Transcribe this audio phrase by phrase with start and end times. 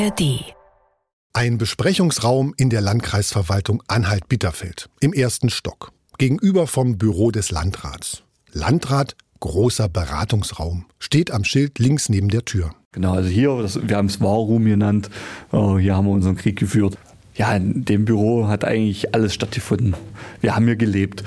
[0.00, 0.54] ARD.
[1.34, 8.22] Ein Besprechungsraum in der Landkreisverwaltung Anhalt-Bitterfeld im ersten Stock, gegenüber vom Büro des Landrats.
[8.50, 12.74] Landrat, großer Beratungsraum, steht am Schild links neben der Tür.
[12.92, 15.10] Genau, also hier, das, wir haben es War Room genannt,
[15.52, 16.96] oh, hier haben wir unseren Krieg geführt.
[17.40, 19.94] Ja, in dem Büro hat eigentlich alles stattgefunden.
[20.42, 21.24] Wir haben hier gelebt.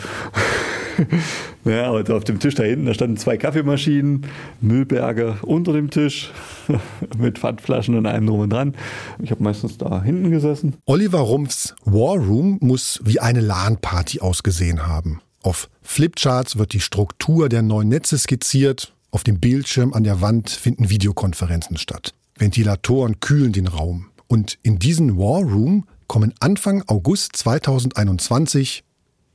[1.66, 4.28] ja, und auf dem Tisch da hinten, da standen zwei Kaffeemaschinen,
[4.62, 6.32] Müllberge unter dem Tisch
[7.18, 8.76] mit Pfandflaschen und allem drum und dran.
[9.24, 10.76] Ich habe meistens da hinten gesessen.
[10.86, 15.20] Oliver Rumpfs War Room muss wie eine LAN-Party ausgesehen haben.
[15.42, 18.94] Auf Flipcharts wird die Struktur der neuen Netze skizziert.
[19.10, 22.14] Auf dem Bildschirm an der Wand finden Videokonferenzen statt.
[22.38, 24.10] Ventilatoren kühlen den Raum.
[24.28, 28.84] Und in diesen War Room kommen Anfang August 2021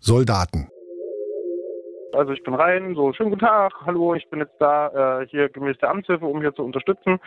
[0.01, 0.69] Soldaten.
[2.13, 5.49] Also ich bin rein, so schönen guten Tag, hallo, ich bin jetzt da äh, hier
[5.49, 7.21] gemäß der Amtshilfe, um hier zu unterstützen.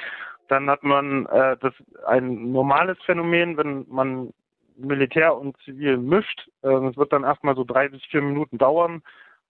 [0.47, 1.73] Dann hat man äh, das
[2.07, 4.33] ein normales Phänomen, wenn man
[4.75, 6.49] Militär und Zivil mischt.
[6.63, 9.03] Äh, es wird dann erstmal so drei bis vier Minuten dauern,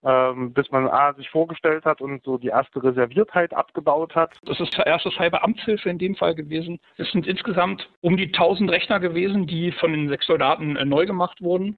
[0.04, 4.32] ähm, bis man A, sich vorgestellt hat und so die erste Reserviertheit abgebaut hat.
[4.46, 6.80] Das ist erste Cyber-Amtshilfe in dem Fall gewesen.
[6.98, 11.06] Es sind insgesamt um die 1000 Rechner gewesen, die von den sechs Soldaten äh, neu
[11.06, 11.78] gemacht wurden.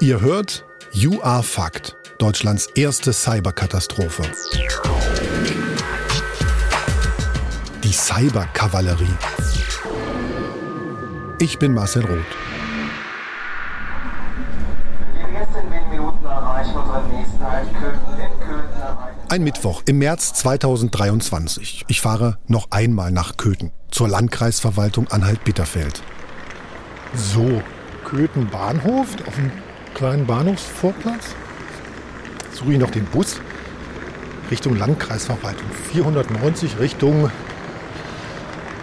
[0.00, 4.22] Ihr hört You Are Fact, Deutschlands erste Cyberkatastrophe.
[7.82, 9.04] Die Cyberkavallerie.
[11.38, 12.55] Ich bin Marcel Roth.
[19.36, 21.84] Ein Mittwoch im März 2023.
[21.88, 26.00] Ich fahre noch einmal nach Köthen zur Landkreisverwaltung Anhalt-Bitterfeld.
[27.12, 27.60] So,
[28.06, 29.52] Köthen Bahnhof auf dem
[29.92, 31.34] kleinen Bahnhofsvorplatz.
[32.50, 33.38] Suche ich noch den Bus
[34.50, 35.68] Richtung Landkreisverwaltung.
[35.92, 37.30] 490 Richtung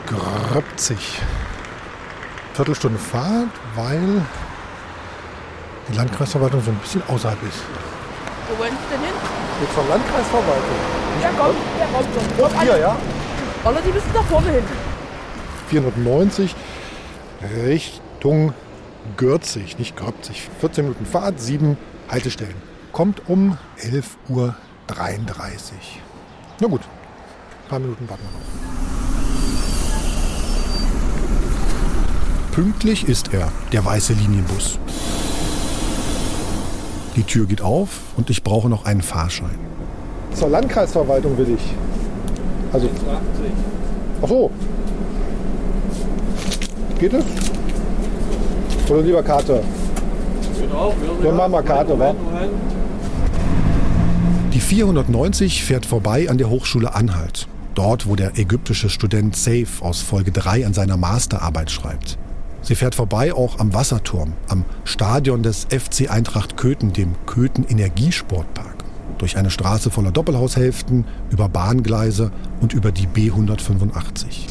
[0.05, 1.19] Gröpzig.
[2.53, 4.21] Viertelstunde Fahrt, weil
[5.89, 7.63] die Landkreisverwaltung so ein bisschen außerhalb ist.
[8.51, 9.42] Wo wollen Sie denn hin?
[9.61, 10.79] Jetzt zur Landkreisverwaltung.
[11.21, 12.61] Ja, komm, der kommt schon.
[12.61, 12.95] Hier, ja?
[13.63, 14.63] Oder die müssen da vorne hin.
[15.69, 16.55] 490
[17.65, 18.53] Richtung
[19.17, 20.49] Gürzig, nicht Gröpzig.
[20.59, 21.77] 14 Minuten Fahrt, sieben
[22.09, 22.55] Haltestellen.
[22.91, 24.55] Kommt um 11.33 Uhr.
[26.59, 28.73] Na gut, ein paar Minuten warten wir noch.
[32.53, 34.77] Pünktlich ist er, der weiße Linienbus.
[37.15, 39.57] Die Tür geht auf und ich brauche noch einen Fahrschein.
[40.33, 41.61] Zur Landkreisverwaltung will ich.
[42.73, 42.89] Also.
[44.21, 44.51] Ach so.
[46.99, 47.25] Geht es?
[48.89, 49.63] Oder lieber Karte?
[50.59, 50.93] Geht auch.
[51.21, 52.15] Wir machen mal Karte, wa?
[54.53, 57.47] Die 490 fährt vorbei an der Hochschule Anhalt.
[57.75, 62.17] Dort, wo der ägyptische Student Saif aus Folge 3 an seiner Masterarbeit schreibt.
[62.65, 68.85] Sie fährt vorbei auch am Wasserturm, am Stadion des FC Eintracht Köthen, dem Köthen Energiesportpark.
[69.17, 72.31] Durch eine Straße voller Doppelhaushälften, über Bahngleise
[72.61, 74.47] und über die B185.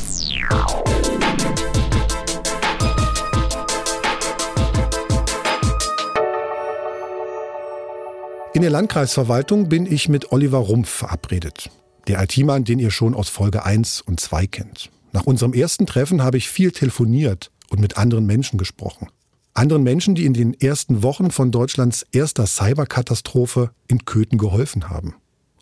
[8.52, 11.70] In der Landkreisverwaltung bin ich mit Oliver Rumpf verabredet.
[12.08, 14.90] Der IT-Mann, den ihr schon aus Folge 1 und 2 kennt.
[15.12, 19.08] Nach unserem ersten Treffen habe ich viel telefoniert und mit anderen Menschen gesprochen.
[19.54, 25.14] Anderen Menschen, die in den ersten Wochen von Deutschlands erster Cyberkatastrophe in Köthen geholfen haben.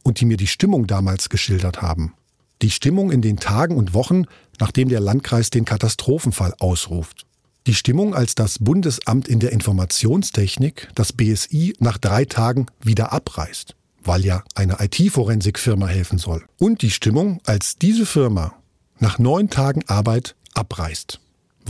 [0.02, 2.14] Und die mir die Stimmung damals geschildert haben.
[2.62, 4.24] Die Stimmung in den Tagen und Wochen,
[4.58, 7.26] nachdem der Landkreis den Katastrophenfall ausruft.
[7.66, 13.76] Die Stimmung, als das Bundesamt in der Informationstechnik, das BSI, nach drei Tagen wieder abreißt,
[14.02, 16.44] weil ja eine IT-Forensikfirma helfen soll.
[16.58, 18.54] Und die Stimmung, als diese Firma
[18.98, 21.20] nach neun Tagen Arbeit abreißt,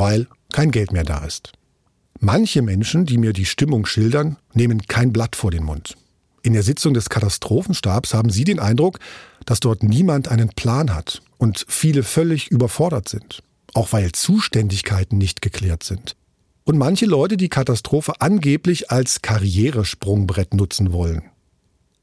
[0.00, 1.52] weil kein Geld mehr da ist.
[2.18, 5.96] Manche Menschen, die mir die Stimmung schildern, nehmen kein Blatt vor den Mund.
[6.42, 8.98] In der Sitzung des Katastrophenstabs haben sie den Eindruck,
[9.46, 13.42] dass dort niemand einen Plan hat und viele völlig überfordert sind
[13.74, 16.16] auch weil Zuständigkeiten nicht geklärt sind.
[16.64, 21.22] Und manche Leute die Katastrophe angeblich als Karrieresprungbrett nutzen wollen.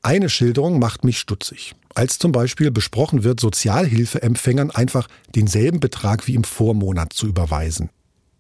[0.02, 1.76] Eine Schilderung macht mich stutzig.
[1.98, 7.90] Als zum Beispiel besprochen wird, Sozialhilfeempfängern einfach denselben Betrag wie im Vormonat zu überweisen.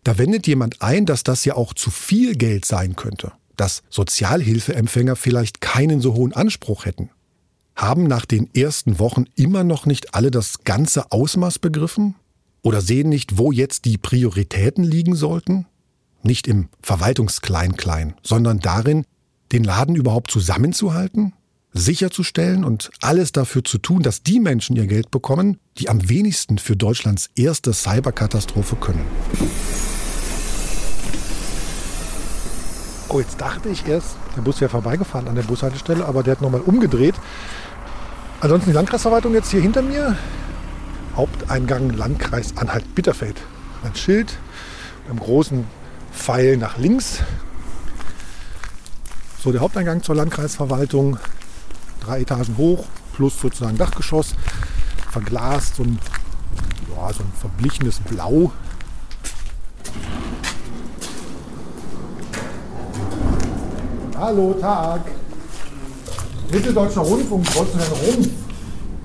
[0.03, 5.15] Da wendet jemand ein, dass das ja auch zu viel Geld sein könnte, dass Sozialhilfeempfänger
[5.15, 7.09] vielleicht keinen so hohen Anspruch hätten.
[7.75, 12.15] Haben nach den ersten Wochen immer noch nicht alle das ganze Ausmaß begriffen?
[12.67, 15.67] oder sehen nicht, wo jetzt die Prioritäten liegen sollten?
[16.21, 19.05] Nicht im Verwaltungsklein-Klein, sondern darin,
[19.53, 21.31] den Laden überhaupt zusammenzuhalten?
[21.77, 26.57] Sicherzustellen und alles dafür zu tun, dass die Menschen ihr Geld bekommen, die am wenigsten
[26.57, 29.05] für Deutschlands erste Cyberkatastrophe können.
[33.09, 36.41] Oh, jetzt dachte ich erst, der Bus wäre vorbeigefahren an der Bushaltestelle, aber der hat
[36.41, 37.15] nochmal umgedreht.
[38.41, 40.17] Ansonsten die Landkreisverwaltung jetzt hier hinter mir.
[41.15, 43.41] Haupteingang Landkreis Anhalt-Bitterfeld.
[43.83, 44.37] Ein Schild
[45.03, 45.65] mit einem großen
[46.11, 47.19] Pfeil nach links.
[49.39, 51.17] So, der Haupteingang zur Landkreisverwaltung.
[52.07, 52.85] Drei Etagen hoch,
[53.17, 54.33] plus sozusagen Dachgeschoss.
[55.11, 55.99] Verglast, ein,
[56.95, 58.53] ja, so ein verblichenes Blau.
[64.17, 65.01] Hallo, Tag.
[66.49, 68.29] Mitteldeutscher Rundfunk, Kreuzberg Rumpf.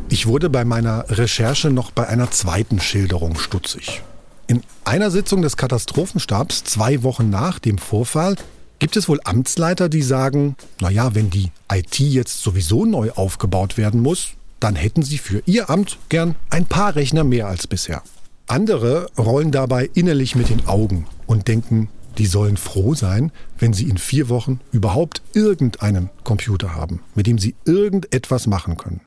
[0.08, 4.00] Ich wurde bei meiner Recherche noch bei einer zweiten Schilderung stutzig.
[4.46, 8.36] In einer Sitzung des Katastrophenstabs, zwei Wochen nach dem Vorfall,
[8.82, 14.02] gibt es wohl Amtsleiter, die sagen, naja, wenn die IT jetzt sowieso neu aufgebaut werden
[14.02, 18.02] muss, dann hätten sie für ihr Amt gern ein paar Rechner mehr als bisher.
[18.48, 23.88] Andere rollen dabei innerlich mit den Augen und denken, die sollen froh sein, wenn sie
[23.88, 29.02] in vier Wochen überhaupt irgendeinen Computer haben, mit dem sie irgendetwas machen können.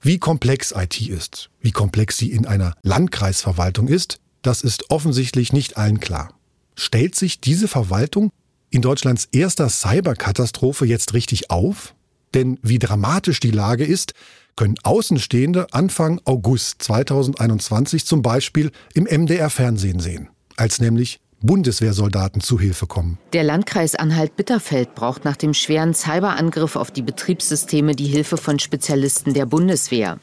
[0.00, 5.76] Wie komplex IT ist, wie komplex sie in einer Landkreisverwaltung ist, das ist offensichtlich nicht
[5.76, 6.34] allen klar.
[6.74, 8.32] Stellt sich diese Verwaltung
[8.70, 11.94] in Deutschlands erster Cyberkatastrophe jetzt richtig auf?
[12.34, 14.12] Denn wie dramatisch die Lage ist,
[14.56, 22.58] können Außenstehende Anfang August 2021 zum Beispiel im MDR Fernsehen sehen, als nämlich Bundeswehrsoldaten zu
[22.58, 23.18] Hilfe kommen.
[23.32, 29.34] Der Landkreis Anhalt-Bitterfeld braucht nach dem schweren Cyberangriff auf die Betriebssysteme die Hilfe von Spezialisten
[29.34, 30.18] der Bundeswehr.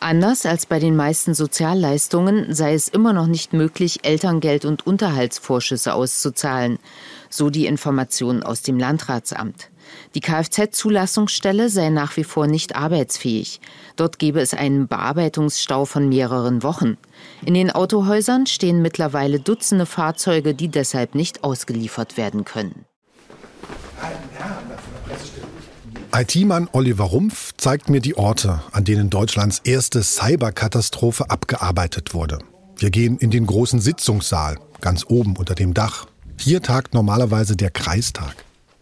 [0.00, 5.94] Anders als bei den meisten Sozialleistungen sei es immer noch nicht möglich, Elterngeld und Unterhaltsvorschüsse
[5.94, 6.78] auszuzahlen,
[7.30, 9.70] so die Informationen aus dem Landratsamt.
[10.14, 13.60] Die Kfz-Zulassungsstelle sei nach wie vor nicht arbeitsfähig.
[13.96, 16.96] Dort gebe es einen Bearbeitungsstau von mehreren Wochen.
[17.44, 22.84] In den Autohäusern stehen mittlerweile Dutzende Fahrzeuge, die deshalb nicht ausgeliefert werden können.
[26.18, 32.38] IT-Mann Oliver Rumpf zeigt mir die Orte, an denen Deutschlands erste Cyberkatastrophe abgearbeitet wurde.
[32.78, 36.06] Wir gehen in den großen Sitzungssaal, ganz oben unter dem Dach.
[36.40, 38.34] Hier tagt normalerweise der Kreistag.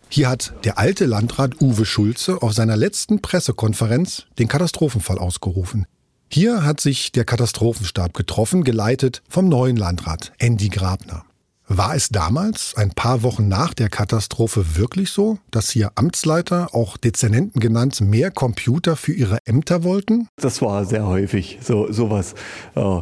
[0.09, 5.87] Hier hat der alte Landrat Uwe Schulze auf seiner letzten Pressekonferenz den Katastrophenfall ausgerufen.
[6.31, 11.25] Hier hat sich der Katastrophenstab getroffen, geleitet vom neuen Landrat Andy Grabner.
[11.67, 16.99] War es damals, ein paar Wochen nach der Katastrophe, wirklich so, dass hier Amtsleiter, auch
[16.99, 20.29] Dezernenten genannt, mehr Computer für ihre Ämter wollten?
[20.37, 22.35] Das war sehr häufig so sowas.
[22.75, 23.01] Äh,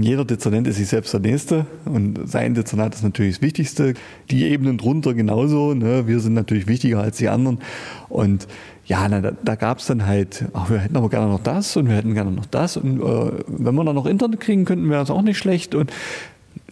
[0.00, 3.94] jeder Dezernent ist sich selbst der Nächste und sein Dezernat ist natürlich das Wichtigste.
[4.30, 5.74] Die Ebenen drunter genauso.
[5.74, 6.06] Ne?
[6.06, 7.58] Wir sind natürlich wichtiger als die anderen.
[8.08, 8.46] Und
[8.86, 11.76] ja, na, da, da gab es dann halt, ach, wir hätten aber gerne noch das
[11.76, 12.76] und wir hätten gerne noch das.
[12.76, 15.74] Und äh, wenn wir dann noch Internet kriegen könnten, wäre es auch nicht schlecht.
[15.74, 15.92] Und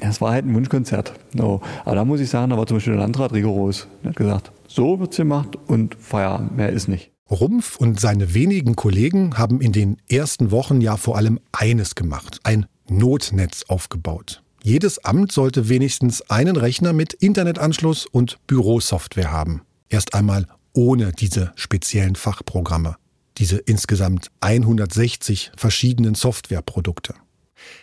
[0.00, 1.12] es war halt ein Wunschkonzert.
[1.34, 1.60] No.
[1.84, 3.88] Aber da muss ich sagen, da war zum Beispiel der Landrat rigoros.
[4.02, 7.10] Er hat gesagt, so wird es gemacht und Feierabend, mehr ist nicht.
[7.30, 12.40] Rumpf und seine wenigen Kollegen haben in den ersten Wochen ja vor allem eines gemacht,
[12.44, 14.42] ein Notnetz aufgebaut.
[14.62, 19.62] Jedes Amt sollte wenigstens einen Rechner mit Internetanschluss und Bürosoftware haben.
[19.88, 22.96] Erst einmal ohne diese speziellen Fachprogramme,
[23.36, 27.14] diese insgesamt 160 verschiedenen Softwareprodukte.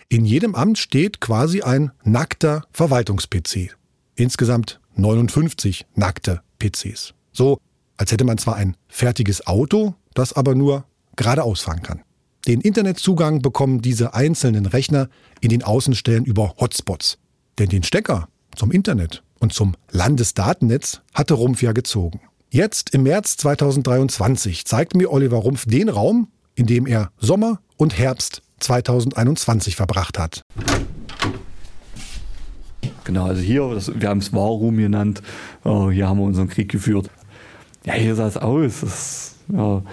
[0.10, 3.76] In jedem Amt steht quasi ein nackter Verwaltungs-PC.
[4.16, 7.14] Insgesamt 59 nackte PCs.
[7.32, 7.60] So
[7.98, 12.02] als hätte man zwar ein fertiges Auto, das aber nur geradeaus fahren kann.
[12.48, 15.10] Den Internetzugang bekommen diese einzelnen Rechner
[15.42, 17.18] in den Außenstellen über Hotspots.
[17.58, 22.22] Denn den Stecker zum Internet und zum Landesdatennetz hatte Rumpf ja gezogen.
[22.52, 27.98] Jetzt im März 2023 zeigt mir Oliver Rumpf den Raum, in dem er Sommer und
[27.98, 30.42] Herbst 2021 verbracht hat.
[33.04, 35.22] Genau, also hier, das, wir haben es War Room genannt,
[35.64, 37.10] uh, hier haben wir unseren Krieg geführt.
[37.86, 38.82] Ja, hier sah es aus.
[38.82, 39.84] Das, ja,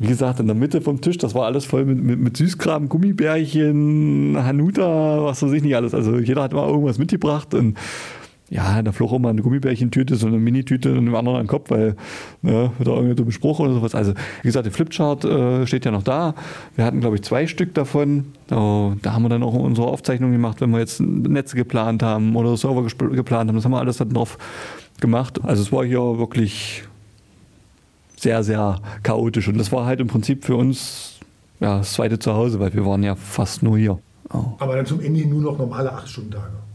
[0.00, 2.88] wie gesagt, in der Mitte vom Tisch, das war alles voll mit, mit, mit Süßkram,
[2.88, 5.94] Gummibärchen, Hanuta, was weiß ich nicht alles.
[5.94, 7.78] Also jeder hat mal irgendwas mitgebracht und
[8.50, 11.48] ja, da flog auch mal eine Gummibärchentüte, so eine Minitüte und einem anderen an den
[11.48, 11.96] Kopf, weil
[12.40, 13.94] ne, da irgendein dummer Spruch oder sowas.
[13.94, 16.34] Also, wie gesagt, der Flipchart äh, steht ja noch da.
[16.74, 18.32] Wir hatten, glaube ich, zwei Stück davon.
[18.50, 22.36] Oh, da haben wir dann auch unsere Aufzeichnungen gemacht, wenn wir jetzt Netze geplant haben
[22.36, 23.56] oder Server geplant haben.
[23.56, 24.38] Das haben wir alles dann drauf
[25.00, 25.40] gemacht.
[25.44, 26.84] Also, es war hier wirklich
[28.16, 29.48] sehr, sehr chaotisch.
[29.48, 31.18] Und das war halt im Prinzip für uns
[31.60, 33.98] ja, das zweite Zuhause, weil wir waren ja fast nur hier.
[34.32, 34.44] Oh.
[34.58, 36.67] Aber dann zum Ende nur noch normale 8-Stunden-Tage?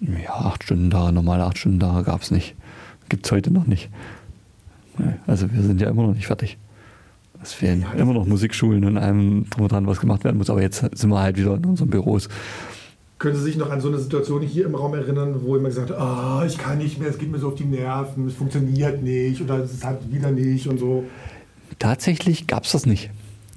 [0.00, 2.54] Ja, 8 Stunden Tage, normale 8 Stunden Tage gab es nicht.
[3.08, 3.90] Gibt es heute noch nicht.
[5.26, 6.58] Also wir sind ja immer noch nicht fertig.
[7.42, 10.50] Es fehlen ja, immer noch Musikschulen und allem drum und dran, was gemacht werden muss.
[10.50, 12.28] Aber jetzt sind wir halt wieder in unseren Büros.
[13.18, 15.90] Können Sie sich noch an so eine Situation hier im Raum erinnern, wo immer gesagt
[15.90, 19.02] hat, oh, ich kann nicht mehr, es geht mir so auf die Nerven, es funktioniert
[19.02, 21.04] nicht oder es ist halt wieder nicht und so?
[21.78, 23.10] Tatsächlich gab es das nicht.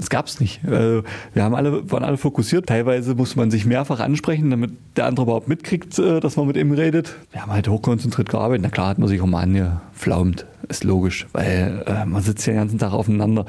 [0.03, 0.61] Das gab es nicht.
[0.65, 1.01] Äh,
[1.33, 2.67] wir haben alle, waren alle fokussiert.
[2.67, 6.57] Teilweise muss man sich mehrfach ansprechen, damit der andere überhaupt mitkriegt, äh, dass man mit
[6.57, 7.15] ihm redet.
[7.31, 8.63] Wir haben halt hochkonzentriert gearbeitet.
[8.63, 10.45] Na klar hat man sich auch mal angeflaumt.
[10.67, 13.45] Ist logisch, weil äh, man sitzt ja den ganzen Tag aufeinander.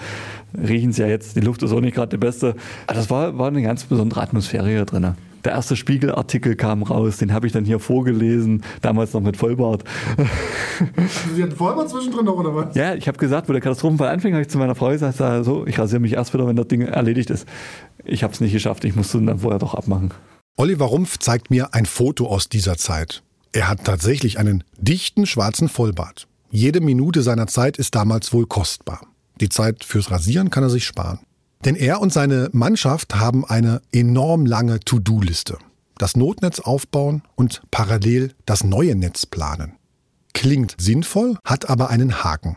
[0.56, 2.54] Riechen sie ja jetzt, die Luft ist auch nicht gerade die beste.
[2.86, 5.16] Aber das war, war eine ganz besondere Atmosphäre hier drin.
[5.44, 9.84] Der erste Spiegelartikel kam raus, den habe ich dann hier vorgelesen, damals noch mit Vollbart.
[11.34, 12.74] Sie hatten Vollbart zwischendrin noch, oder was?
[12.74, 15.66] Ja, ich habe gesagt, wo der Katastrophenfall anfing, habe ich zu meiner Frau gesagt, so,
[15.66, 17.46] ich rasiere mich erst wieder, wenn das Ding erledigt ist.
[18.04, 20.12] Ich habe es nicht geschafft, ich musste dann vorher doch abmachen.
[20.56, 23.22] Oliver Rumpf zeigt mir ein Foto aus dieser Zeit.
[23.52, 26.26] Er hat tatsächlich einen dichten schwarzen Vollbart.
[26.50, 29.00] Jede Minute seiner Zeit ist damals wohl kostbar.
[29.40, 31.18] Die Zeit fürs Rasieren kann er sich sparen.
[31.64, 35.58] Denn er und seine Mannschaft haben eine enorm lange To-Do-Liste.
[35.96, 39.76] Das Notnetz aufbauen und parallel das neue Netz planen.
[40.34, 42.56] Klingt sinnvoll, hat aber einen Haken.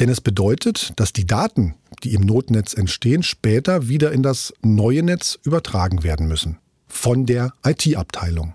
[0.00, 5.02] Denn es bedeutet, dass die Daten, die im Notnetz entstehen, später wieder in das neue
[5.02, 6.58] Netz übertragen werden müssen.
[6.86, 8.54] Von der IT-Abteilung.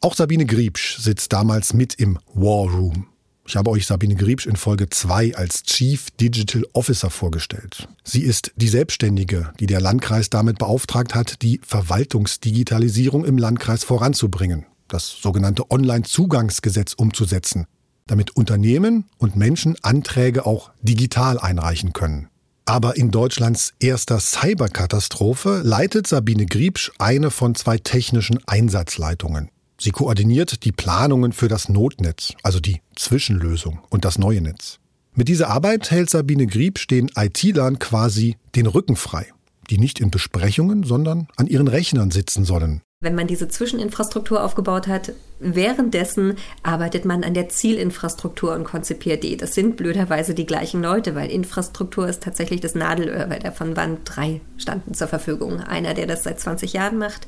[0.00, 3.06] Auch Sabine Griebsch sitzt damals mit im War Room.
[3.44, 7.88] Ich habe euch Sabine Griebsch in Folge 2 als Chief Digital Officer vorgestellt.
[8.04, 14.66] Sie ist die Selbstständige, die der Landkreis damit beauftragt hat, die Verwaltungsdigitalisierung im Landkreis voranzubringen,
[14.86, 17.66] das sogenannte Online-Zugangsgesetz umzusetzen,
[18.06, 22.28] damit Unternehmen und Menschen Anträge auch digital einreichen können.
[22.64, 29.50] Aber in Deutschlands erster Cyberkatastrophe leitet Sabine Griebsch eine von zwei technischen Einsatzleitungen.
[29.82, 34.78] Sie koordiniert die Planungen für das Notnetz, also die Zwischenlösung und das neue Netz.
[35.16, 39.26] Mit dieser Arbeit hält Sabine Grieb den IT-Lern quasi den Rücken frei,
[39.70, 42.80] die nicht in Besprechungen, sondern an ihren Rechnern sitzen sollen.
[43.00, 49.36] Wenn man diese Zwischeninfrastruktur aufgebaut hat, währenddessen arbeitet man an der Zielinfrastruktur und konzipiert die.
[49.36, 53.98] Das sind blöderweise die gleichen Leute, weil Infrastruktur ist tatsächlich das Nadelöhr, weil davon waren
[54.04, 55.58] drei standen zur Verfügung.
[55.58, 57.26] Einer, der das seit 20 Jahren macht,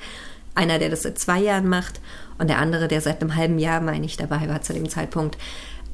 [0.55, 2.01] einer, der das seit zwei Jahren macht
[2.39, 5.37] und der andere, der seit einem halben Jahr, meine ich, dabei war zu dem Zeitpunkt.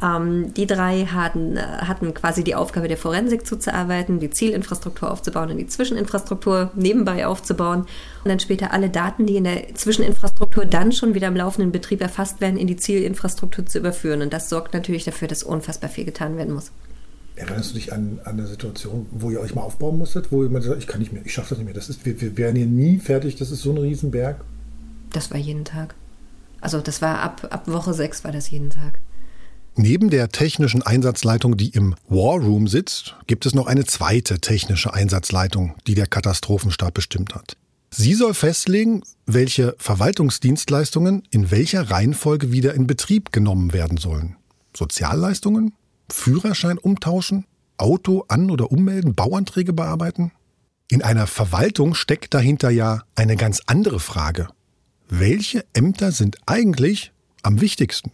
[0.03, 5.51] Ähm, die drei hatten, äh, hatten quasi die Aufgabe der Forensik zuzuarbeiten, die Zielinfrastruktur aufzubauen
[5.51, 10.93] und die Zwischeninfrastruktur nebenbei aufzubauen und dann später alle Daten, die in der Zwischeninfrastruktur dann
[10.93, 14.23] schon wieder im laufenden Betrieb erfasst werden, in die Zielinfrastruktur zu überführen.
[14.23, 16.71] Und das sorgt natürlich dafür, dass unfassbar viel getan werden muss.
[17.41, 20.65] Erinnerst du dich an, an eine Situation, wo ihr euch mal aufbauen musstet, wo jemand
[20.65, 22.55] sagt, ich kann nicht mehr, ich schaffe das nicht mehr, das ist, wir, wir wären
[22.55, 24.45] hier nie fertig, das ist so ein Riesenberg?
[25.13, 25.95] Das war jeden Tag.
[26.61, 29.01] Also das war ab, ab Woche sechs war das jeden Tag.
[29.75, 34.93] Neben der technischen Einsatzleitung, die im War Room sitzt, gibt es noch eine zweite technische
[34.93, 37.57] Einsatzleitung, die der Katastrophenstab bestimmt hat.
[37.91, 44.37] Sie soll festlegen, welche Verwaltungsdienstleistungen in welcher Reihenfolge wieder in Betrieb genommen werden sollen.
[44.77, 45.73] Sozialleistungen,
[46.13, 50.33] Führerschein umtauschen, Auto an- oder ummelden, Bauanträge bearbeiten?
[50.91, 54.49] In einer Verwaltung steckt dahinter ja eine ganz andere Frage.
[55.09, 57.13] Welche Ämter sind eigentlich
[57.43, 58.13] am wichtigsten?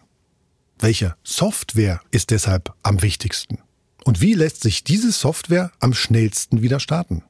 [0.79, 3.59] Welche Software ist deshalb am wichtigsten?
[4.05, 7.25] Und wie lässt sich diese Software am schnellsten wieder starten?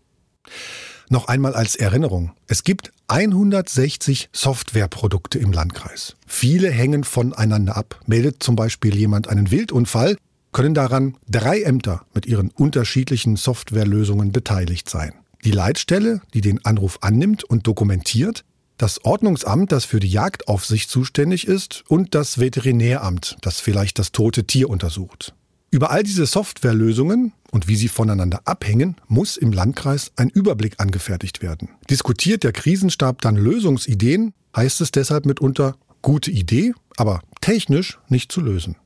[1.09, 2.33] Noch einmal als Erinnerung.
[2.49, 6.17] Es gibt 160 Softwareprodukte im Landkreis.
[6.27, 8.01] Viele hängen voneinander ab.
[8.07, 10.17] Meldet zum Beispiel jemand einen Wildunfall,
[10.53, 15.12] können daran drei Ämter mit ihren unterschiedlichen Softwarelösungen beteiligt sein.
[15.45, 18.45] Die Leitstelle, die den Anruf annimmt und dokumentiert,
[18.79, 24.45] das Ordnungsamt, das für die Jagdaufsicht zuständig ist, und das Veterinäramt, das vielleicht das tote
[24.45, 25.35] Tier untersucht.
[25.71, 31.43] Über all diese Softwarelösungen und wie sie voneinander abhängen, muss im Landkreis ein Überblick angefertigt
[31.43, 31.71] werden.
[31.91, 38.41] Diskutiert der Krisenstab dann Lösungsideen, heißt es deshalb mitunter gute Idee, aber technisch nicht zu
[38.41, 38.76] lösen.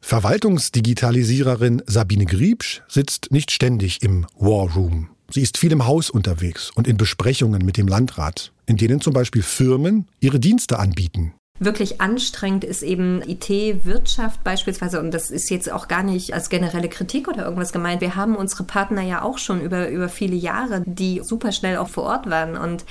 [0.00, 5.10] Verwaltungsdigitalisiererin Sabine Griebsch sitzt nicht ständig im War Room.
[5.30, 9.12] Sie ist viel im Haus unterwegs und in Besprechungen mit dem Landrat, in denen zum
[9.12, 11.34] Beispiel Firmen ihre Dienste anbieten.
[11.62, 16.88] Wirklich anstrengend ist eben IT-Wirtschaft beispielsweise, und das ist jetzt auch gar nicht als generelle
[16.88, 18.00] Kritik oder irgendwas gemeint.
[18.00, 21.88] Wir haben unsere Partner ja auch schon über, über viele Jahre, die super schnell auch
[21.88, 22.56] vor Ort waren.
[22.56, 22.86] Und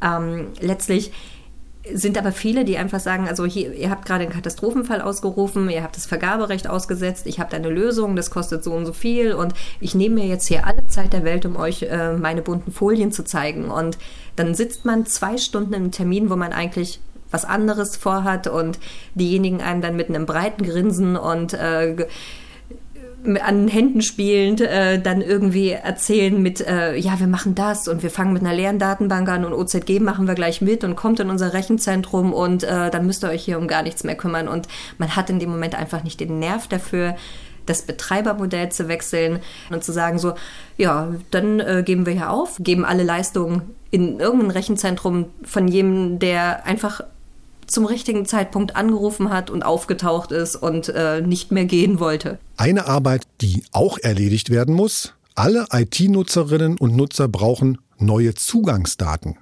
[0.00, 1.10] ähm, letztlich
[1.92, 5.82] sind aber viele, die einfach sagen, also hier, ihr habt gerade einen Katastrophenfall ausgerufen, ihr
[5.82, 9.54] habt das Vergaberecht ausgesetzt, ich habe eine Lösung, das kostet so und so viel und
[9.80, 13.10] ich nehme mir jetzt hier alle Zeit der Welt, um euch äh, meine bunten Folien
[13.10, 13.70] zu zeigen.
[13.70, 13.98] Und
[14.36, 17.00] dann sitzt man zwei Stunden im Termin, wo man eigentlich
[17.32, 18.78] was anderes vorhat und
[19.14, 22.06] diejenigen einem dann mit einem breiten Grinsen und äh,
[23.40, 28.10] an Händen spielend äh, dann irgendwie erzählen mit, äh, ja, wir machen das und wir
[28.10, 31.30] fangen mit einer leeren Datenbank an und OZG machen wir gleich mit und kommt in
[31.30, 34.48] unser Rechenzentrum und äh, dann müsst ihr euch hier um gar nichts mehr kümmern.
[34.48, 37.16] Und man hat in dem Moment einfach nicht den Nerv dafür,
[37.66, 39.38] das Betreibermodell zu wechseln
[39.70, 40.34] und zu sagen so,
[40.76, 46.18] ja, dann äh, geben wir hier auf, geben alle Leistungen in irgendein Rechenzentrum von jemandem,
[46.18, 47.02] der einfach
[47.72, 52.38] zum richtigen Zeitpunkt angerufen hat und aufgetaucht ist und äh, nicht mehr gehen wollte.
[52.56, 55.14] Eine Arbeit, die auch erledigt werden muss.
[55.34, 59.38] Alle IT-Nutzerinnen und Nutzer brauchen neue Zugangsdaten.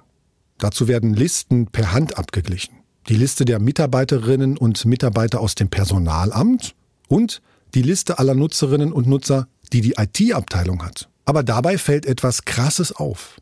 [0.57, 2.75] Dazu werden Listen per Hand abgeglichen.
[3.09, 6.75] Die Liste der Mitarbeiterinnen und Mitarbeiter aus dem Personalamt
[7.07, 7.41] und
[7.73, 11.09] die Liste aller Nutzerinnen und Nutzer, die die IT-Abteilung hat.
[11.25, 13.37] Aber dabei fällt etwas Krasses auf.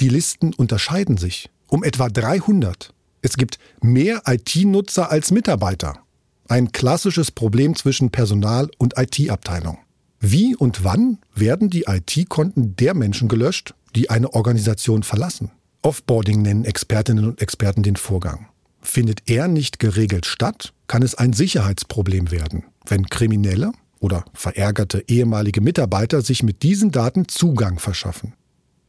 [0.00, 2.92] Die Listen unterscheiden sich um etwa 300.
[3.22, 5.98] Es gibt mehr IT-Nutzer als Mitarbeiter.
[6.48, 9.78] Ein klassisches Problem zwischen Personal und IT-Abteilung.
[10.20, 15.50] Wie und wann werden die IT-Konten der Menschen gelöscht, die eine Organisation verlassen?
[15.82, 18.48] Offboarding nennen Expertinnen und Experten den Vorgang.
[18.80, 25.60] Findet er nicht geregelt statt, kann es ein Sicherheitsproblem werden, wenn Kriminelle oder verärgerte ehemalige
[25.60, 28.34] Mitarbeiter sich mit diesen Daten Zugang verschaffen.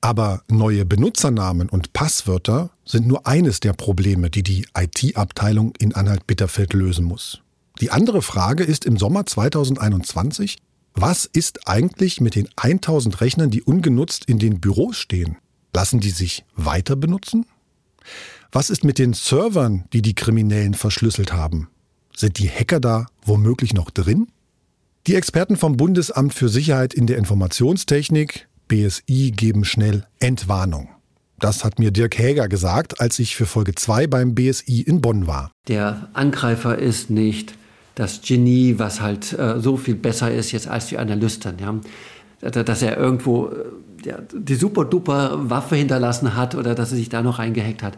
[0.02, 6.74] Aber neue Benutzernamen und Passwörter sind nur eines der Probleme, die die IT-Abteilung in Anhalt-Bitterfeld
[6.74, 7.42] lösen muss.
[7.82, 10.58] Die andere Frage ist im Sommer 2021,
[10.94, 15.38] was ist eigentlich mit den 1000 Rechnern, die ungenutzt in den Büros stehen?
[15.74, 17.46] Lassen die sich weiter benutzen?
[18.52, 21.70] Was ist mit den Servern, die die Kriminellen verschlüsselt haben?
[22.16, 24.28] Sind die Hacker da womöglich noch drin?
[25.06, 30.90] Die Experten vom Bundesamt für Sicherheit in der Informationstechnik BSI geben schnell Entwarnung.
[31.40, 35.28] Das hat mir Dirk Häger gesagt, als ich für Folge 2 beim BSI in Bonn
[35.28, 35.52] war.
[35.68, 37.54] Der Angreifer ist nicht
[37.94, 41.58] das Genie, was halt äh, so viel besser ist jetzt als die Analysten.
[41.60, 42.52] Ja?
[42.52, 47.40] Dass er irgendwo äh, die super-duper Waffe hinterlassen hat oder dass er sich da noch
[47.40, 47.98] reingehackt hat.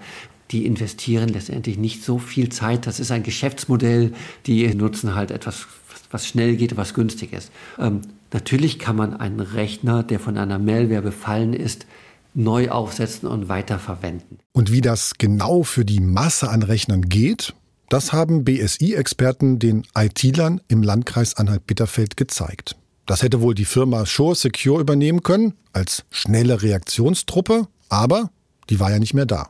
[0.51, 2.87] Die investieren letztendlich nicht so viel Zeit.
[2.87, 4.13] Das ist ein Geschäftsmodell.
[4.45, 5.67] Die nutzen halt etwas,
[6.11, 7.51] was schnell geht, was günstig ist.
[7.77, 8.01] Ähm,
[8.33, 11.85] natürlich kann man einen Rechner, der von einer Malware befallen ist,
[12.33, 14.39] neu aufsetzen und weiterverwenden.
[14.53, 17.53] Und wie das genau für die Masse an Rechnern geht,
[17.89, 22.75] das haben BSI-Experten den IT-Lern im Landkreis Anhalt-Bitterfeld gezeigt.
[23.07, 28.29] Das hätte wohl die Firma Shore Secure übernehmen können, als schnelle Reaktionstruppe, aber
[28.69, 29.49] die war ja nicht mehr da.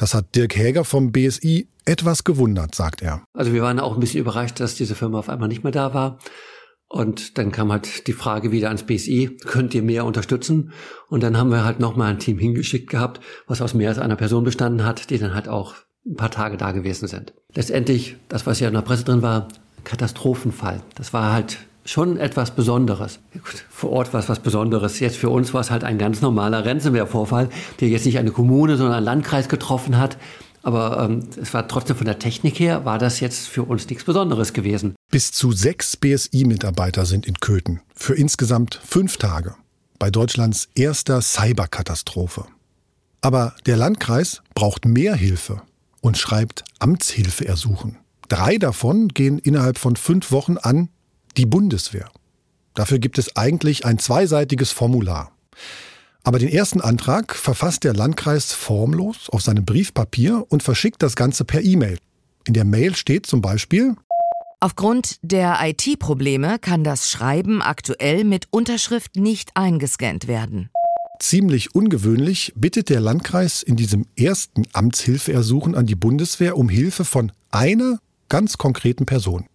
[0.00, 3.22] Das hat Dirk Häger vom BSI etwas gewundert, sagt er.
[3.34, 5.92] Also wir waren auch ein bisschen überrascht, dass diese Firma auf einmal nicht mehr da
[5.92, 6.18] war.
[6.88, 10.72] Und dann kam halt die Frage wieder ans BSI, könnt ihr mehr unterstützen?
[11.08, 14.16] Und dann haben wir halt nochmal ein Team hingeschickt gehabt, was aus mehr als einer
[14.16, 15.74] Person bestanden hat, die dann halt auch
[16.06, 17.34] ein paar Tage da gewesen sind.
[17.54, 19.48] Letztendlich, das, was ja in der Presse drin war,
[19.84, 20.82] Katastrophenfall.
[20.94, 23.18] Das war halt schon etwas Besonderes.
[23.70, 25.00] Vor Ort war es was Besonderes.
[25.00, 27.48] Jetzt für uns war es halt ein ganz normaler Ransomware-Vorfall,
[27.80, 30.16] der jetzt nicht eine Kommune, sondern einen Landkreis getroffen hat.
[30.62, 34.04] Aber ähm, es war trotzdem von der Technik her, war das jetzt für uns nichts
[34.04, 34.94] Besonderes gewesen.
[35.10, 39.54] Bis zu sechs BSI-Mitarbeiter sind in Köthen für insgesamt fünf Tage
[39.98, 42.44] bei Deutschlands erster Cyberkatastrophe.
[43.22, 45.62] Aber der Landkreis braucht mehr Hilfe
[46.00, 47.98] und schreibt Amtshilfe ersuchen.
[48.28, 50.88] Drei davon gehen innerhalb von fünf Wochen an
[51.36, 52.10] die Bundeswehr.
[52.74, 55.32] Dafür gibt es eigentlich ein zweiseitiges Formular.
[56.22, 61.44] Aber den ersten Antrag verfasst der Landkreis formlos auf seinem Briefpapier und verschickt das Ganze
[61.44, 61.98] per E-Mail.
[62.46, 63.96] In der Mail steht zum Beispiel
[64.62, 70.68] Aufgrund der IT-Probleme kann das Schreiben aktuell mit Unterschrift nicht eingescannt werden.
[71.18, 77.32] Ziemlich ungewöhnlich bittet der Landkreis in diesem ersten Amtshilfeersuchen an die Bundeswehr um Hilfe von
[77.50, 79.46] einer ganz konkreten Person.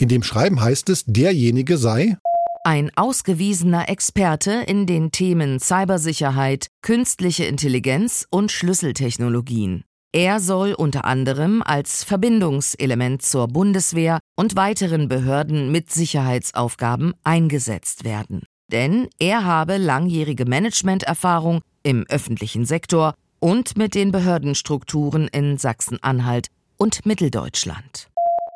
[0.00, 2.16] In dem Schreiben heißt es, derjenige sei
[2.64, 9.84] ein ausgewiesener Experte in den Themen Cybersicherheit, künstliche Intelligenz und Schlüsseltechnologien.
[10.12, 18.42] Er soll unter anderem als Verbindungselement zur Bundeswehr und weiteren Behörden mit Sicherheitsaufgaben eingesetzt werden.
[18.70, 27.06] Denn er habe langjährige Managementerfahrung im öffentlichen Sektor und mit den Behördenstrukturen in Sachsen-Anhalt und
[27.06, 28.08] Mitteldeutschland.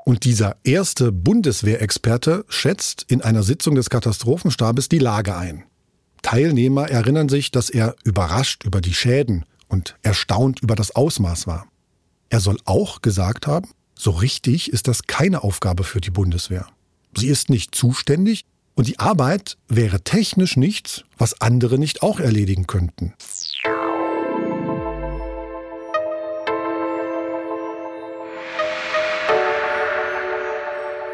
[0.05, 5.65] Und dieser erste Bundeswehrexperte schätzt in einer Sitzung des Katastrophenstabes die Lage ein.
[6.23, 11.67] Teilnehmer erinnern sich, dass er überrascht über die Schäden und erstaunt über das Ausmaß war.
[12.31, 16.67] Er soll auch gesagt haben, so richtig ist das keine Aufgabe für die Bundeswehr.
[17.17, 22.67] Sie ist nicht zuständig und die Arbeit wäre technisch nichts, was andere nicht auch erledigen
[22.67, 23.13] könnten.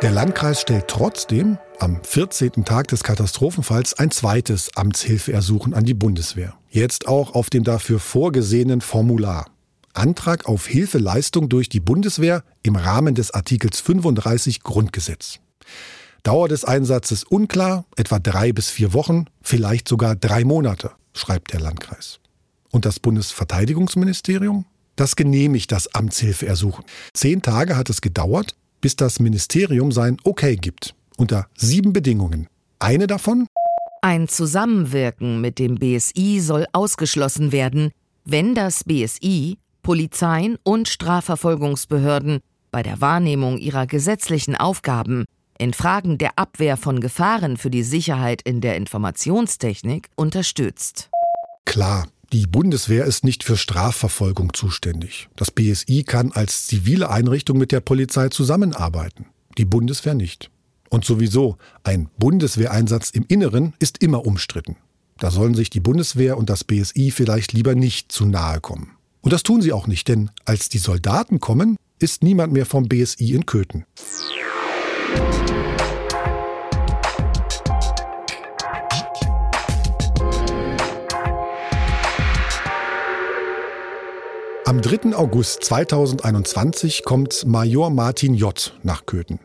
[0.01, 2.65] Der Landkreis stellt trotzdem am 14.
[2.65, 6.55] Tag des Katastrophenfalls ein zweites Amtshilfeersuchen an die Bundeswehr.
[6.71, 9.47] Jetzt auch auf dem dafür vorgesehenen Formular.
[9.95, 15.41] Antrag auf Hilfeleistung durch die Bundeswehr im Rahmen des Artikels 35 Grundgesetz.
[16.23, 21.61] Dauer des Einsatzes unklar, etwa drei bis vier Wochen, vielleicht sogar drei Monate, schreibt der
[21.61, 22.21] Landkreis.
[22.71, 24.65] Und das Bundesverteidigungsministerium?
[24.95, 26.85] Das genehmigt das Amtshilfeersuchen.
[27.15, 30.95] Zehn Tage hat es gedauert, bis das Ministerium sein Okay gibt.
[31.17, 32.49] Unter sieben Bedingungen.
[32.79, 33.47] Eine davon?
[34.03, 37.91] Ein Zusammenwirken mit dem BSI soll ausgeschlossen werden,
[38.25, 45.25] wenn das BSI Polizeien und Strafverfolgungsbehörden bei der Wahrnehmung ihrer gesetzlichen Aufgaben
[45.59, 51.11] in Fragen der Abwehr von Gefahren für die Sicherheit in der Informationstechnik unterstützt.
[51.65, 55.29] Klar, die Bundeswehr ist nicht für Strafverfolgung zuständig.
[55.37, 59.27] Das BSI kann als zivile Einrichtung mit der Polizei zusammenarbeiten.
[59.57, 60.51] Die Bundeswehr nicht.
[60.91, 64.77] Und sowieso, ein Bundeswehreinsatz im Inneren ist immer umstritten.
[65.19, 68.93] Da sollen sich die Bundeswehr und das BSI vielleicht lieber nicht zu nahe kommen.
[69.23, 72.89] Und das tun sie auch nicht, denn als die Soldaten kommen, ist niemand mehr vom
[72.89, 73.85] BSI in Köthen.
[84.69, 85.17] Am 3.
[85.17, 88.79] August 2021 kommt Major Martin J.
[88.83, 89.41] nach Köthen.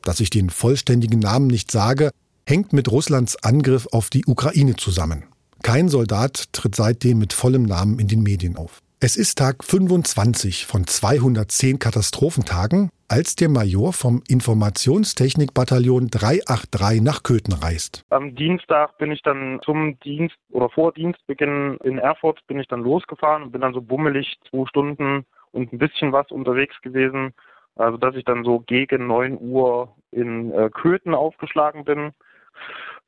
[0.00, 2.10] Dass ich den vollständigen Namen nicht sage,
[2.46, 5.24] hängt mit Russlands Angriff auf die Ukraine zusammen.
[5.62, 8.81] Kein Soldat tritt seitdem mit vollem Namen in den Medien auf.
[9.04, 17.52] Es ist Tag 25 von 210 Katastrophentagen, als der Major vom Informationstechnikbataillon 383 nach Köthen
[17.52, 18.04] reist.
[18.10, 22.84] Am Dienstag bin ich dann zum Dienst oder vor Dienstbeginn in Erfurt bin ich dann
[22.84, 27.34] losgefahren und bin dann so bummelig zwei Stunden und ein bisschen was unterwegs gewesen.
[27.74, 32.12] Also dass ich dann so gegen 9 Uhr in äh, Köthen aufgeschlagen bin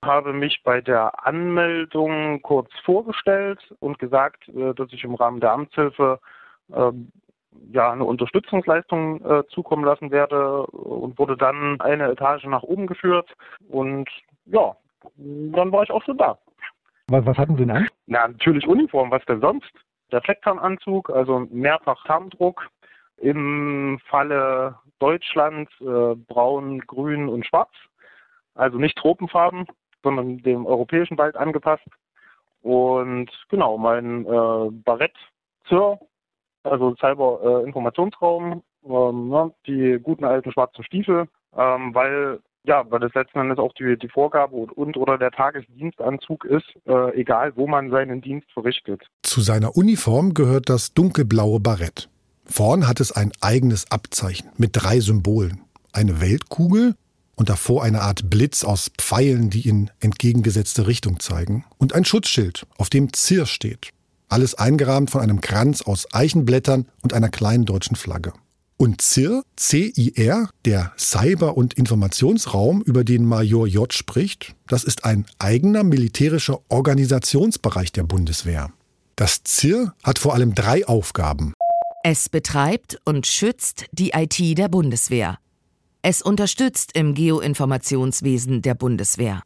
[0.04, 5.52] habe mich bei der Anmeldung kurz vorgestellt und gesagt, äh, dass ich im Rahmen der
[5.52, 6.20] Amtshilfe
[6.72, 7.10] ähm,
[7.72, 13.30] ja eine Unterstützungsleistung äh, zukommen lassen werde und wurde dann eine Etage nach oben geführt
[13.68, 14.08] und
[14.46, 14.76] ja,
[15.16, 16.38] dann war ich auch schon da.
[17.08, 17.88] Was, was hatten Sie denn an?
[18.06, 19.70] Na, natürlich Uniform, was denn sonst?
[20.10, 22.68] Der Flecktarnanzug, also mehrfach Tarndruck.
[23.18, 27.70] Im Falle Deutschlands äh, braun, grün und schwarz.
[28.54, 29.66] Also nicht Tropenfarben,
[30.04, 31.82] sondern dem europäischen Wald angepasst.
[32.62, 35.16] Und genau, mein äh, Barett
[35.68, 35.98] Zir,
[36.62, 37.68] also Cyber äh,
[38.86, 43.74] ähm, ne, die guten alten schwarzen Stiefel, ähm, weil ja, weil das letzten Endes auch
[43.74, 48.50] die, die Vorgabe und, und oder der Tagesdienstanzug ist, äh, egal wo man seinen Dienst
[48.52, 49.02] verrichtet.
[49.22, 52.08] Zu seiner Uniform gehört das dunkelblaue Barett.
[52.46, 55.60] Vorn hat es ein eigenes Abzeichen mit drei Symbolen.
[55.92, 56.94] Eine Weltkugel,
[57.36, 62.66] und davor eine Art Blitz aus Pfeilen, die in entgegengesetzte Richtung zeigen, und ein Schutzschild,
[62.76, 63.90] auf dem Zir steht.
[64.28, 68.32] Alles eingerahmt von einem Kranz aus Eichenblättern und einer kleinen deutschen Flagge.
[68.76, 75.26] Und CIR, C-I-R, der Cyber- und Informationsraum, über den Major J spricht, das ist ein
[75.38, 78.72] eigener militärischer Organisationsbereich der Bundeswehr.
[79.14, 81.54] Das CIR hat vor allem drei Aufgaben.
[82.02, 85.38] Es betreibt und schützt die IT der Bundeswehr.
[86.06, 89.42] Es unterstützt im Geoinformationswesen der Bundeswehr.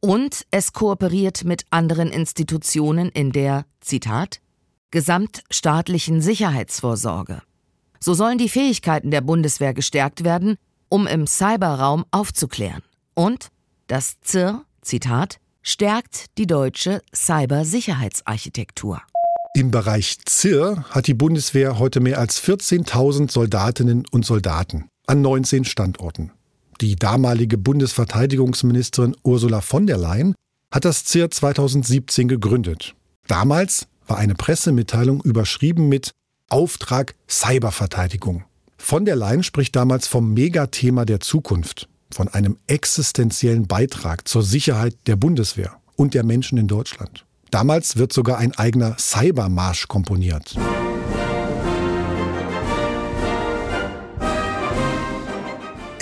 [0.00, 4.40] Und es kooperiert mit anderen Institutionen in der, Zitat,
[4.90, 7.40] gesamtstaatlichen Sicherheitsvorsorge.
[8.00, 10.56] So sollen die Fähigkeiten der Bundeswehr gestärkt werden,
[10.90, 12.82] um im Cyberraum aufzuklären.
[13.14, 13.48] Und
[13.86, 19.00] das ZIR, Zitat, stärkt die deutsche Cybersicherheitsarchitektur.
[19.54, 25.64] Im Bereich ZIR hat die Bundeswehr heute mehr als 14.000 Soldatinnen und Soldaten an 19
[25.64, 26.32] Standorten.
[26.80, 30.34] Die damalige Bundesverteidigungsministerin Ursula von der Leyen
[30.70, 32.94] hat das ZIR 2017 gegründet.
[33.28, 36.10] Damals war eine Pressemitteilung überschrieben mit
[36.48, 38.44] Auftrag Cyberverteidigung.
[38.76, 44.96] Von der Leyen spricht damals vom Megathema der Zukunft, von einem existenziellen Beitrag zur Sicherheit
[45.06, 47.24] der Bundeswehr und der Menschen in Deutschland.
[47.50, 50.56] Damals wird sogar ein eigener Cybermarsch komponiert.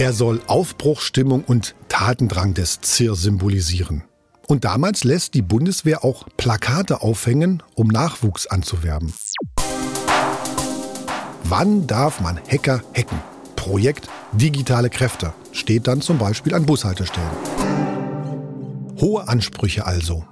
[0.02, 4.02] Er soll Aufbruchstimmung und Tatendrang des ZIR symbolisieren.
[4.48, 9.14] Und damals lässt die Bundeswehr auch Plakate aufhängen, um Nachwuchs anzuwerben.
[11.44, 13.20] Wann darf man Hacker hacken?
[13.54, 17.30] Projekt Digitale Kräfte steht dann zum Beispiel an Bushaltestellen.
[19.00, 20.24] Hohe Ansprüche also.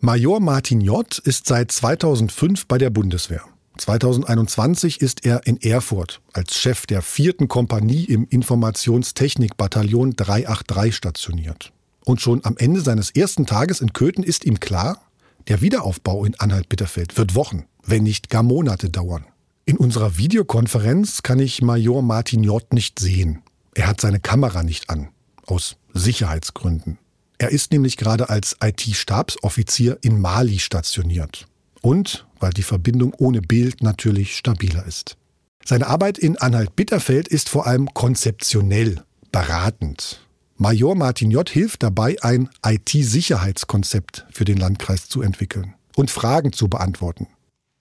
[0.00, 1.18] Major Martin J.
[1.20, 3.42] ist seit 2005 bei der Bundeswehr.
[3.76, 11.72] 2021 ist er in Erfurt als Chef der vierten Kompanie im Informationstechnikbataillon 383 stationiert.
[12.04, 15.00] Und schon am Ende seines ersten Tages in Köthen ist ihm klar,
[15.48, 19.26] der Wiederaufbau in Anhalt-Bitterfeld wird Wochen, wenn nicht gar Monate dauern.
[19.66, 22.72] In unserer Videokonferenz kann ich Major Martin J.
[22.72, 23.42] nicht sehen.
[23.74, 25.08] Er hat seine Kamera nicht an,
[25.46, 26.98] aus Sicherheitsgründen.
[27.38, 31.48] Er ist nämlich gerade als IT-Stabsoffizier in Mali stationiert.
[31.84, 35.18] Und weil die Verbindung ohne Bild natürlich stabiler ist.
[35.66, 40.22] Seine Arbeit in Anhalt-Bitterfeld ist vor allem konzeptionell, beratend.
[40.56, 41.46] Major Martin J.
[41.46, 47.26] hilft dabei, ein IT-Sicherheitskonzept für den Landkreis zu entwickeln und Fragen zu beantworten.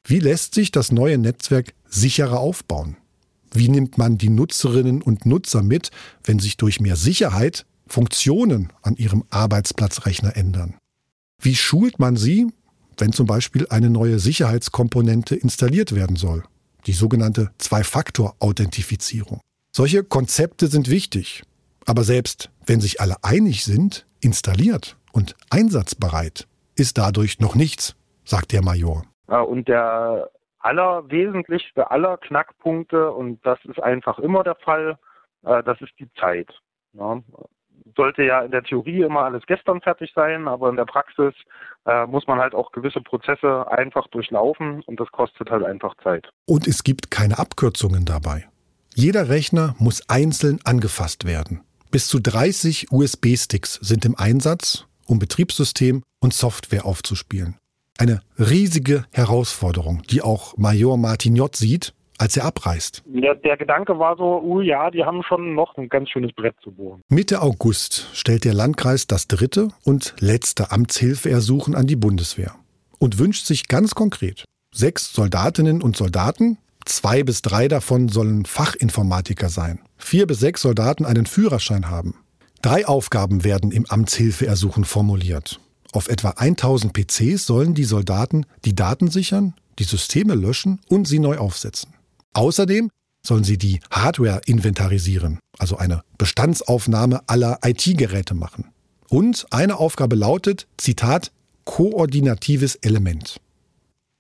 [0.04, 2.98] Wie lässt sich das neue Netzwerk sicherer aufbauen?
[3.54, 5.92] Wie nimmt man die Nutzerinnen und Nutzer mit,
[6.26, 10.76] wenn sich durch mehr Sicherheit Funktionen an ihrem Arbeitsplatzrechner ändern?
[11.40, 12.48] Wie schult man sie,
[12.98, 16.44] wenn zum Beispiel eine neue Sicherheitskomponente installiert werden soll?
[16.86, 19.40] Die sogenannte Zwei-Faktor-Authentifizierung.
[19.72, 21.44] Solche Konzepte sind wichtig.
[21.86, 28.52] Aber selbst wenn sich alle einig sind, installiert und einsatzbereit, ist dadurch noch nichts, sagt
[28.52, 29.04] der Major.
[29.28, 30.30] Und der
[30.60, 34.98] allerwesentlichste aller Knackpunkte, und das ist einfach immer der Fall,
[35.44, 36.50] äh, das ist die Zeit.
[37.96, 41.34] Sollte ja in der Theorie immer alles gestern fertig sein, aber in der Praxis
[41.86, 46.30] äh, muss man halt auch gewisse Prozesse einfach durchlaufen und das kostet halt einfach Zeit.
[46.46, 48.48] Und es gibt keine Abkürzungen dabei.
[48.96, 51.62] Jeder Rechner muss einzeln angefasst werden.
[51.92, 57.58] Bis zu 30 USB-Sticks sind im Einsatz, um Betriebssystem und Software aufzuspielen.
[58.00, 61.56] Eine riesige Herausforderung, die auch Major Martin J.
[61.56, 63.04] sieht, als er abreist.
[63.06, 66.56] Der, der Gedanke war so, uh, ja, die haben schon noch ein ganz schönes Brett
[66.64, 67.02] zu bohren.
[67.10, 72.56] Mitte August stellt der Landkreis das dritte und letzte Amtshilfeersuchen an die Bundeswehr
[73.00, 79.50] und wünscht sich ganz konkret sechs Soldatinnen und Soldaten, zwei bis drei davon sollen Fachinformatiker
[79.50, 82.16] sein, vier bis sechs Soldaten einen Führerschein haben.
[82.62, 85.60] Drei Aufgaben werden im Amtshilfeersuchen formuliert.
[85.92, 91.20] Auf etwa 1000 PCs sollen die Soldaten die Daten sichern, die Systeme löschen und sie
[91.20, 91.93] neu aufsetzen.
[92.34, 92.90] Außerdem
[93.26, 98.66] sollen sie die Hardware inventarisieren, also eine Bestandsaufnahme aller IT-Geräte machen.
[99.10, 101.32] Und eine Aufgabe lautet, Zitat,
[101.64, 103.40] koordinatives Element.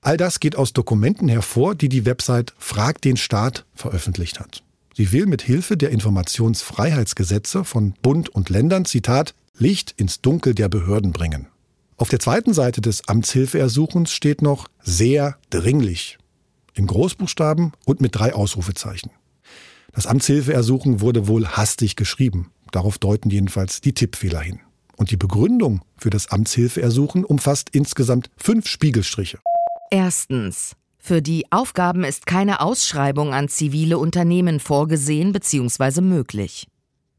[0.01, 4.63] All das geht aus Dokumenten hervor, die die Website Frag den Staat veröffentlicht hat.
[4.95, 10.69] Sie will mit Hilfe der Informationsfreiheitsgesetze von Bund und Ländern, Zitat, Licht ins Dunkel der
[10.69, 11.47] Behörden bringen.
[11.97, 16.17] Auf der zweiten Seite des Amtshilfeersuchens steht noch sehr dringlich
[16.73, 19.11] in Großbuchstaben und mit drei Ausrufezeichen.
[19.93, 22.51] Das Amtshilfeersuchen wurde wohl hastig geschrieben.
[22.71, 24.59] Darauf deuten jedenfalls die Tippfehler hin.
[24.95, 29.39] Und die Begründung für das Amtshilfeersuchen umfasst insgesamt fünf Spiegelstriche.
[29.91, 30.75] Erstens.
[30.97, 36.01] Für die Aufgaben ist keine Ausschreibung an zivile Unternehmen vorgesehen bzw.
[36.01, 36.67] möglich.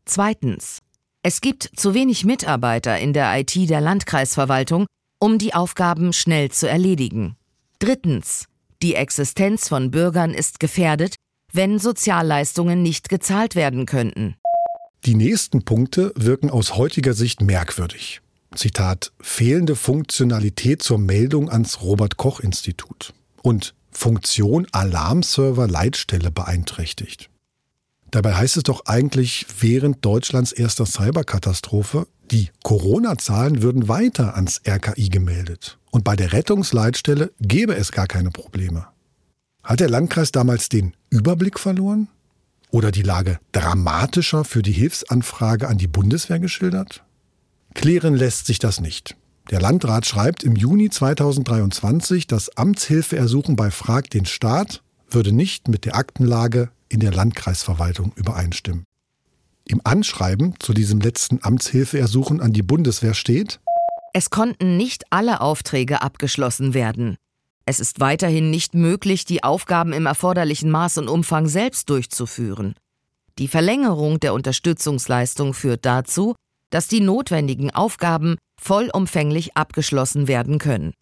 [0.07, 0.79] Zweitens.
[1.23, 4.87] Es gibt zu wenig Mitarbeiter in der IT der Landkreisverwaltung,
[5.19, 7.37] um die Aufgaben schnell zu erledigen.
[7.79, 8.47] Drittens.
[8.85, 11.15] Die Existenz von Bürgern ist gefährdet,
[11.51, 14.37] wenn Sozialleistungen nicht gezahlt werden könnten.
[15.07, 18.21] Die nächsten Punkte wirken aus heutiger Sicht merkwürdig.
[18.55, 27.31] Zitat, fehlende Funktionalität zur Meldung ans Robert Koch Institut und Funktion Alarmserver Leitstelle beeinträchtigt.
[28.11, 35.09] Dabei heißt es doch eigentlich während Deutschlands erster Cyberkatastrophe, die Corona-Zahlen würden weiter ans RKI
[35.09, 35.79] gemeldet.
[35.91, 38.87] Und bei der Rettungsleitstelle gäbe es gar keine Probleme.
[39.63, 42.09] Hat der Landkreis damals den Überblick verloren?
[42.71, 47.05] Oder die Lage dramatischer für die Hilfsanfrage an die Bundeswehr geschildert?
[47.75, 49.17] Klären lässt sich das nicht.
[49.51, 55.85] Der Landrat schreibt im Juni 2023, das Amtshilfeersuchen bei Frag den Staat würde nicht mit
[55.85, 58.85] der Aktenlage in der Landkreisverwaltung übereinstimmen.
[59.67, 63.61] Im Anschreiben zu diesem letzten Amtshilfeersuchen an die Bundeswehr steht,
[64.13, 67.17] es konnten nicht alle Aufträge abgeschlossen werden.
[67.67, 72.75] Es ist weiterhin nicht möglich, die Aufgaben im erforderlichen Maß und Umfang selbst durchzuführen.
[73.39, 76.37] Die Verlängerung der Unterstützungsleistung führt dazu,
[76.71, 80.93] dass die notwendigen Aufgaben vollumfänglich abgeschlossen werden können.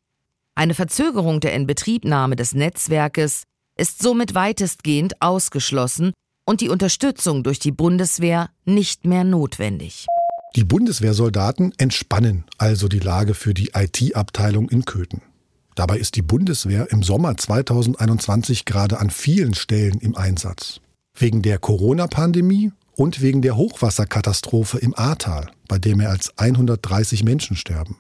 [0.55, 3.43] Eine Verzögerung der Inbetriebnahme des Netzwerkes
[3.77, 6.13] ist somit weitestgehend ausgeschlossen
[6.45, 10.07] und die Unterstützung durch die Bundeswehr nicht mehr notwendig.
[10.55, 15.23] Die Bundeswehrsoldaten entspannen also die Lage für die IT-Abteilung in Köthen.
[15.75, 20.81] Dabei ist die Bundeswehr im Sommer 2021 gerade an vielen Stellen im Einsatz.
[21.15, 27.57] Wegen der Corona-Pandemie und wegen der Hochwasserkatastrophe im Ahrtal, bei der mehr als 130 Menschen
[27.57, 27.97] sterben.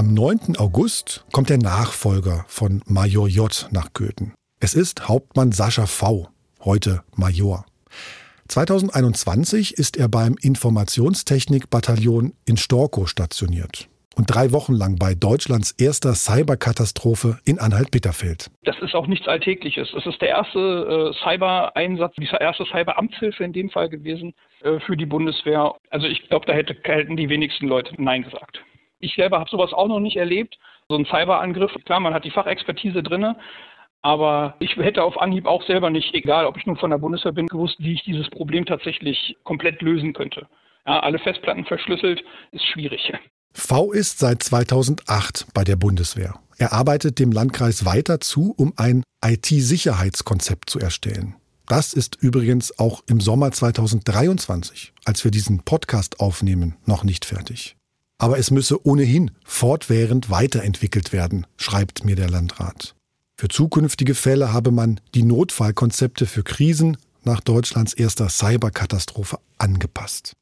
[0.00, 0.56] Am 9.
[0.56, 4.32] August kommt der Nachfolger von Major J nach Köthen.
[4.58, 6.28] Es ist Hauptmann Sascha V,
[6.64, 7.66] heute Major.
[8.48, 16.14] 2021 ist er beim Informationstechnikbataillon in Storkow stationiert und drei Wochen lang bei Deutschlands erster
[16.14, 18.50] Cyberkatastrophe in Anhalt-Bitterfeld.
[18.64, 19.92] Das ist auch nichts Alltägliches.
[19.92, 24.32] Es ist der erste äh, Cyber-Einsatz, die erste Cyber-Amtshilfe in dem Fall gewesen
[24.62, 25.74] äh, für die Bundeswehr.
[25.90, 28.60] Also ich glaube, da hätte, hätten die wenigsten Leute Nein gesagt.
[29.00, 30.58] Ich selber habe sowas auch noch nicht erlebt.
[30.88, 33.36] So ein Cyberangriff, klar, man hat die Fachexpertise drinne,
[34.02, 37.32] aber ich hätte auf Anhieb auch selber nicht, egal ob ich nun von der Bundeswehr
[37.32, 40.46] bin, gewusst, wie ich dieses Problem tatsächlich komplett lösen könnte.
[40.86, 43.12] Ja, alle Festplatten verschlüsselt ist schwierig.
[43.52, 46.34] V ist seit 2008 bei der Bundeswehr.
[46.56, 51.36] Er arbeitet dem Landkreis weiter zu, um ein IT-Sicherheitskonzept zu erstellen.
[51.66, 57.76] Das ist übrigens auch im Sommer 2023, als wir diesen Podcast aufnehmen, noch nicht fertig.
[58.20, 62.94] Aber es müsse ohnehin fortwährend weiterentwickelt werden, schreibt mir der Landrat.
[63.34, 70.34] Für zukünftige Fälle habe man die Notfallkonzepte für Krisen nach Deutschlands erster Cyberkatastrophe angepasst.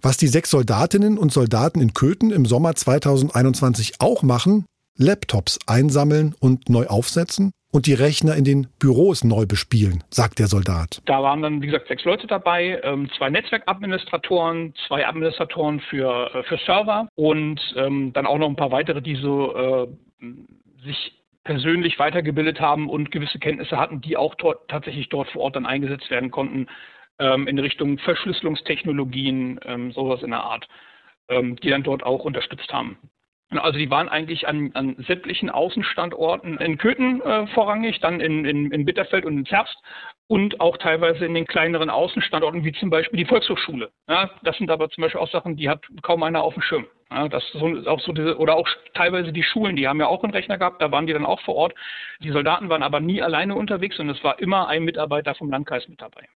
[0.00, 4.64] Was die sechs Soldatinnen und Soldaten in Köthen im Sommer 2021 auch machen,
[4.96, 10.46] Laptops einsammeln und neu aufsetzen und die Rechner in den Büros neu bespielen, sagt der
[10.46, 11.02] Soldat.
[11.06, 16.42] Da waren dann, wie gesagt, sechs Leute dabei, ähm, zwei Netzwerkadministratoren, zwei Administratoren für, äh,
[16.44, 19.86] für Server und ähm, dann auch noch ein paar weitere, die so äh,
[20.84, 25.56] sich persönlich weitergebildet haben und gewisse Kenntnisse hatten, die auch dort, tatsächlich dort vor Ort
[25.56, 26.66] dann eingesetzt werden konnten,
[27.18, 30.68] ähm, in Richtung Verschlüsselungstechnologien, ähm, sowas in der Art,
[31.28, 32.98] ähm, die dann dort auch unterstützt haben.
[33.58, 38.70] Also die waren eigentlich an, an sämtlichen Außenstandorten in Köthen äh, vorrangig, dann in, in,
[38.70, 39.76] in Bitterfeld und in Zerbst
[40.28, 43.90] und auch teilweise in den kleineren Außenstandorten, wie zum Beispiel die Volkshochschule.
[44.08, 46.86] Ja, das sind aber zum Beispiel auch Sachen, die hat kaum einer auf dem Schirm.
[47.10, 50.22] Ja, das ist auch so diese, oder auch teilweise die Schulen, die haben ja auch
[50.22, 51.74] einen Rechner gehabt, da waren die dann auch vor Ort.
[52.20, 55.88] Die Soldaten waren aber nie alleine unterwegs und es war immer ein Mitarbeiter vom Landkreis
[55.88, 56.28] mit dabei.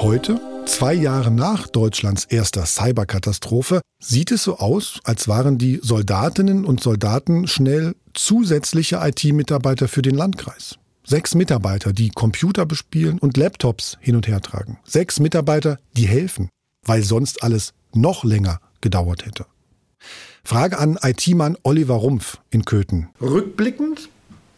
[0.00, 6.64] Heute, zwei Jahre nach Deutschlands erster Cyberkatastrophe, sieht es so aus, als waren die Soldatinnen
[6.64, 10.78] und Soldaten schnell zusätzliche IT-Mitarbeiter für den Landkreis.
[11.02, 14.78] Sechs Mitarbeiter, die Computer bespielen und Laptops hin und her tragen.
[14.84, 16.48] Sechs Mitarbeiter, die helfen,
[16.86, 19.46] weil sonst alles noch länger gedauert hätte.
[20.44, 23.08] Frage an IT-Mann Oliver Rumpf in Köthen.
[23.20, 24.08] Rückblickend,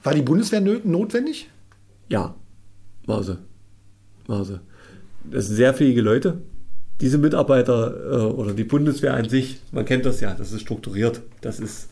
[0.03, 1.49] war die Bundeswehr notwendig?
[2.11, 2.35] Ja,
[3.07, 3.39] war sie.
[4.27, 4.61] War sie
[5.25, 6.41] das sind sehr fähige Leute.
[7.01, 11.23] Diese Mitarbeiter äh, oder die Bundeswehr an sich, man kennt das ja, das ist strukturiert.
[11.41, 11.89] Das ist,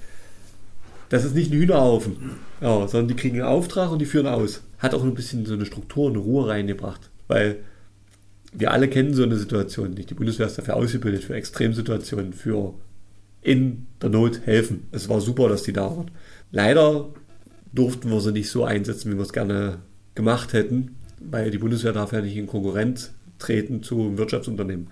[1.09, 2.17] das ist nicht ein Hühnerhaufen,
[2.61, 4.63] ja, sondern die kriegen einen Auftrag und die führen aus.
[4.79, 7.11] Hat auch ein bisschen so eine Struktur, eine Ruhe reingebracht.
[7.27, 7.57] Weil
[8.53, 10.11] wir alle kennen so eine Situation nicht.
[10.11, 12.75] Die Bundeswehr ist dafür ausgebildet, für Extremsituationen, für
[13.43, 14.87] in der Not helfen.
[14.91, 16.11] Es war super, dass die da waren.
[16.51, 17.09] Leider
[17.73, 19.79] durften wir sie nicht so einsetzen, wie wir es gerne
[20.15, 24.89] gemacht hätten, weil die Bundeswehr darf ja nicht in Konkurrenz treten zu Wirtschaftsunternehmen.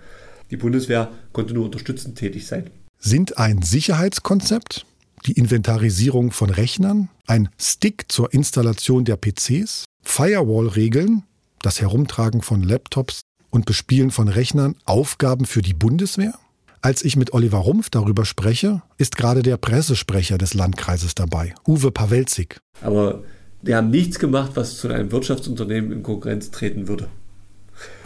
[0.51, 2.69] Die Bundeswehr konnte nur unterstützend tätig sein.
[2.99, 4.85] Sind ein Sicherheitskonzept,
[5.25, 11.23] die Inventarisierung von Rechnern, ein Stick zur Installation der PCs, Firewall-Regeln,
[11.61, 16.33] das Herumtragen von Laptops und Bespielen von Rechnern Aufgaben für die Bundeswehr?
[16.81, 21.91] Als ich mit Oliver Rumpf darüber spreche, ist gerade der Pressesprecher des Landkreises dabei, Uwe
[21.91, 22.59] Pawelzig.
[22.81, 23.23] Aber
[23.61, 27.09] wir haben nichts gemacht, was zu einem Wirtschaftsunternehmen in Konkurrenz treten würde.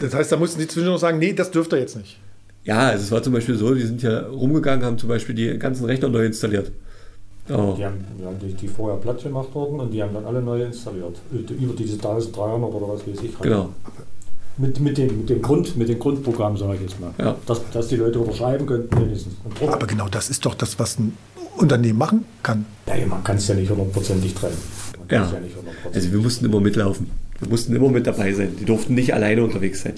[0.00, 2.18] Das heißt, da mussten Sie zwischendurch sagen, nee, das dürft ihr jetzt nicht.
[2.64, 5.58] Ja, also es war zum Beispiel so, wir sind ja rumgegangen, haben zum Beispiel die
[5.58, 6.70] ganzen Rechner neu installiert.
[7.48, 7.74] Oh.
[7.76, 10.40] Die haben, die, haben die, die, vorher platt gemacht worden und die haben dann alle
[10.40, 11.16] neu installiert.
[11.32, 13.34] Über diese 1300 oder was weiß ich.
[13.34, 13.42] Halt.
[13.42, 13.70] Genau.
[14.58, 17.12] Mit, mit, dem, mit, dem Grund, mit dem Grundprogramm, sage ich jetzt mal.
[17.18, 17.36] Ja.
[17.46, 19.34] Dass, dass die Leute unterschreiben könnten wenigstens.
[19.60, 21.16] Aber genau das ist doch das, was ein
[21.56, 22.64] Unternehmen machen kann.
[22.86, 24.58] Ja, man kann es ja nicht hundertprozentig trennen.
[25.10, 25.22] Ja.
[25.22, 25.32] ja
[25.92, 27.10] also wir mussten immer mitlaufen.
[27.42, 28.56] Wir mussten immer mit dabei sein.
[28.56, 29.94] Die durften nicht alleine unterwegs sein.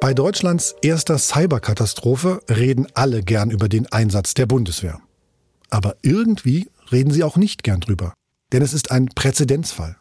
[0.00, 5.00] Bei Deutschlands erster Cyberkatastrophe reden alle gern über den Einsatz der Bundeswehr.
[5.70, 8.14] Aber irgendwie reden sie auch nicht gern drüber.
[8.52, 9.96] Denn es ist ein Präzedenzfall.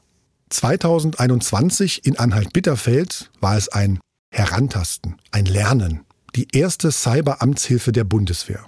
[0.52, 3.98] 2021 in Anhalt-Bitterfeld war es ein
[4.36, 6.02] Herantasten, ein Lernen,
[6.36, 8.66] die erste Cyberamtshilfe der Bundeswehr.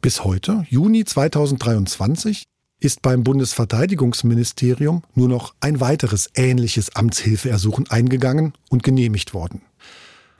[0.00, 2.44] Bis heute, Juni 2023,
[2.80, 9.60] ist beim Bundesverteidigungsministerium nur noch ein weiteres ähnliches Amtshilfeersuchen eingegangen und genehmigt worden.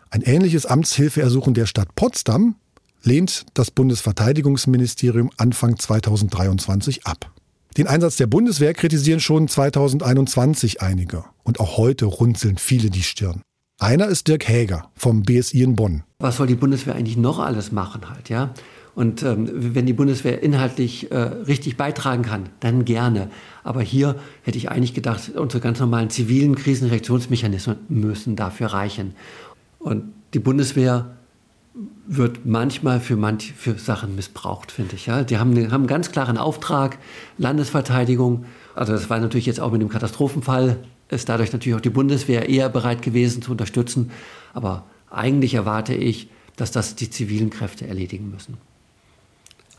[0.08, 2.56] Ein ähnliches Amtshilfeersuchen der Stadt Potsdam
[3.02, 7.30] lehnt das Bundesverteidigungsministerium Anfang 2023 ab.
[7.76, 11.24] Den Einsatz der Bundeswehr kritisieren schon 2021 einige.
[11.42, 13.42] Und auch heute runzeln viele die Stirn.
[13.80, 16.02] Einer ist Dirk Häger vom BSI in Bonn.
[16.18, 18.50] Was soll die Bundeswehr eigentlich noch alles machen halt, ja?
[18.94, 23.30] Und ähm, wenn die Bundeswehr inhaltlich äh, richtig beitragen kann, dann gerne.
[23.64, 29.14] Aber hier hätte ich eigentlich gedacht, unsere ganz normalen zivilen Krisenreaktionsmechanismen müssen dafür reichen.
[29.78, 31.16] Und die Bundeswehr
[32.06, 35.06] wird manchmal für, manch, für Sachen missbraucht, finde ich.
[35.06, 35.22] Ja.
[35.22, 36.98] Die haben, haben einen ganz klaren Auftrag,
[37.38, 38.44] Landesverteidigung.
[38.74, 40.76] Also das war natürlich jetzt auch mit dem Katastrophenfall,
[41.10, 44.10] ist dadurch natürlich auch die Bundeswehr eher bereit gewesen zu unterstützen.
[44.52, 48.58] Aber eigentlich erwarte ich, dass das die zivilen Kräfte erledigen müssen.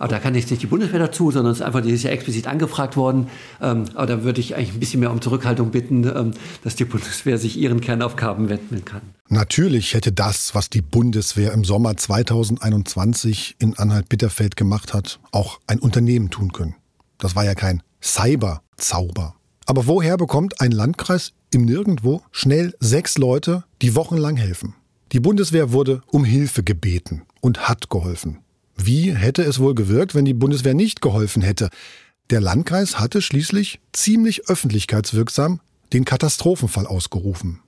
[0.01, 2.09] Aber da kann jetzt nicht die Bundeswehr dazu, sondern es ist einfach, die ist ja
[2.09, 3.27] explizit angefragt worden.
[3.61, 6.31] Ähm, aber da würde ich eigentlich ein bisschen mehr um Zurückhaltung bitten, ähm,
[6.63, 9.01] dass die Bundeswehr sich ihren Kernaufgaben widmen kann.
[9.29, 15.77] Natürlich hätte das, was die Bundeswehr im Sommer 2021 in Anhalt-Bitterfeld gemacht hat, auch ein
[15.77, 16.73] Unternehmen tun können.
[17.19, 19.35] Das war ja kein Cyber-Zauber.
[19.65, 24.75] Aber woher bekommt ein Landkreis im Nirgendwo schnell sechs Leute, die wochenlang helfen?
[25.11, 28.39] Die Bundeswehr wurde um Hilfe gebeten und hat geholfen.
[28.77, 31.69] Wie hätte es wohl gewirkt, wenn die Bundeswehr nicht geholfen hätte?
[32.29, 35.59] Der Landkreis hatte schließlich ziemlich öffentlichkeitswirksam
[35.93, 37.59] den Katastrophenfall ausgerufen.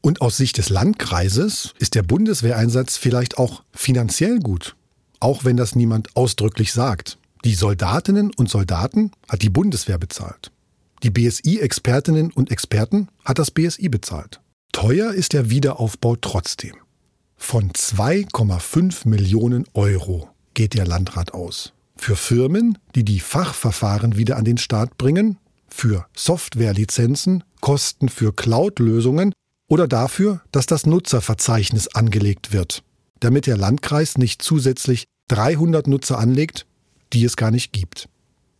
[0.00, 4.76] Und aus Sicht des Landkreises ist der Bundeswehreinsatz vielleicht auch finanziell gut,
[5.20, 7.18] auch wenn das niemand ausdrücklich sagt.
[7.44, 10.50] Die Soldatinnen und Soldaten hat die Bundeswehr bezahlt.
[11.02, 14.40] Die BSI-Expertinnen und Experten hat das BSI bezahlt.
[14.72, 16.74] Teuer ist der Wiederaufbau trotzdem.
[17.36, 21.72] Von 2,5 Millionen Euro geht der Landrat aus.
[21.96, 25.38] Für Firmen, die die Fachverfahren wieder an den Start bringen,
[25.68, 29.32] für Softwarelizenzen, Kosten für Cloud-Lösungen
[29.68, 32.82] oder dafür, dass das Nutzerverzeichnis angelegt wird,
[33.20, 36.66] damit der Landkreis nicht zusätzlich 300 Nutzer anlegt,
[37.12, 38.08] die es gar nicht gibt.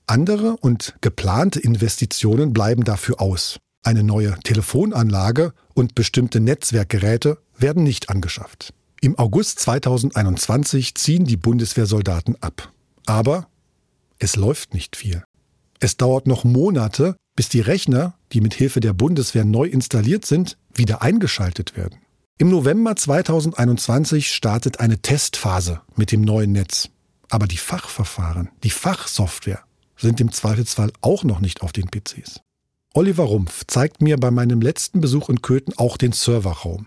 [0.07, 3.59] Andere und geplante Investitionen bleiben dafür aus.
[3.83, 8.73] Eine neue Telefonanlage und bestimmte Netzwerkgeräte werden nicht angeschafft.
[9.01, 12.73] Im August 2021 ziehen die Bundeswehrsoldaten ab.
[13.05, 13.49] Aber
[14.19, 15.25] es läuft nicht viel.
[15.81, 20.57] Es dauert noch Monate, bis die Rechner, die mit Hilfe der Bundeswehr neu installiert sind,
[20.73, 21.99] wieder eingeschaltet werden.
[22.39, 26.91] Im November 2021 startet eine Testphase mit dem neuen Netz.
[27.29, 29.65] Aber die Fachverfahren, die Fachsoftware
[29.97, 32.41] sind im Zweifelsfall auch noch nicht auf den PCs.
[32.95, 36.87] Oliver Rumpf zeigt mir bei meinem letzten Besuch in Köthen auch den Serverraum.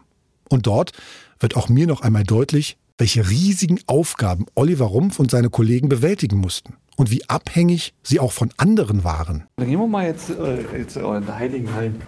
[0.49, 0.91] Und dort
[1.39, 6.38] wird auch mir noch einmal deutlich, welche riesigen Aufgaben Oliver Rumpf und seine Kollegen bewältigen
[6.38, 9.47] mussten und wie abhängig sie auch von anderen waren.
[9.55, 12.01] Dann gehen wir mal jetzt, äh, jetzt in die Heiligen Hallen.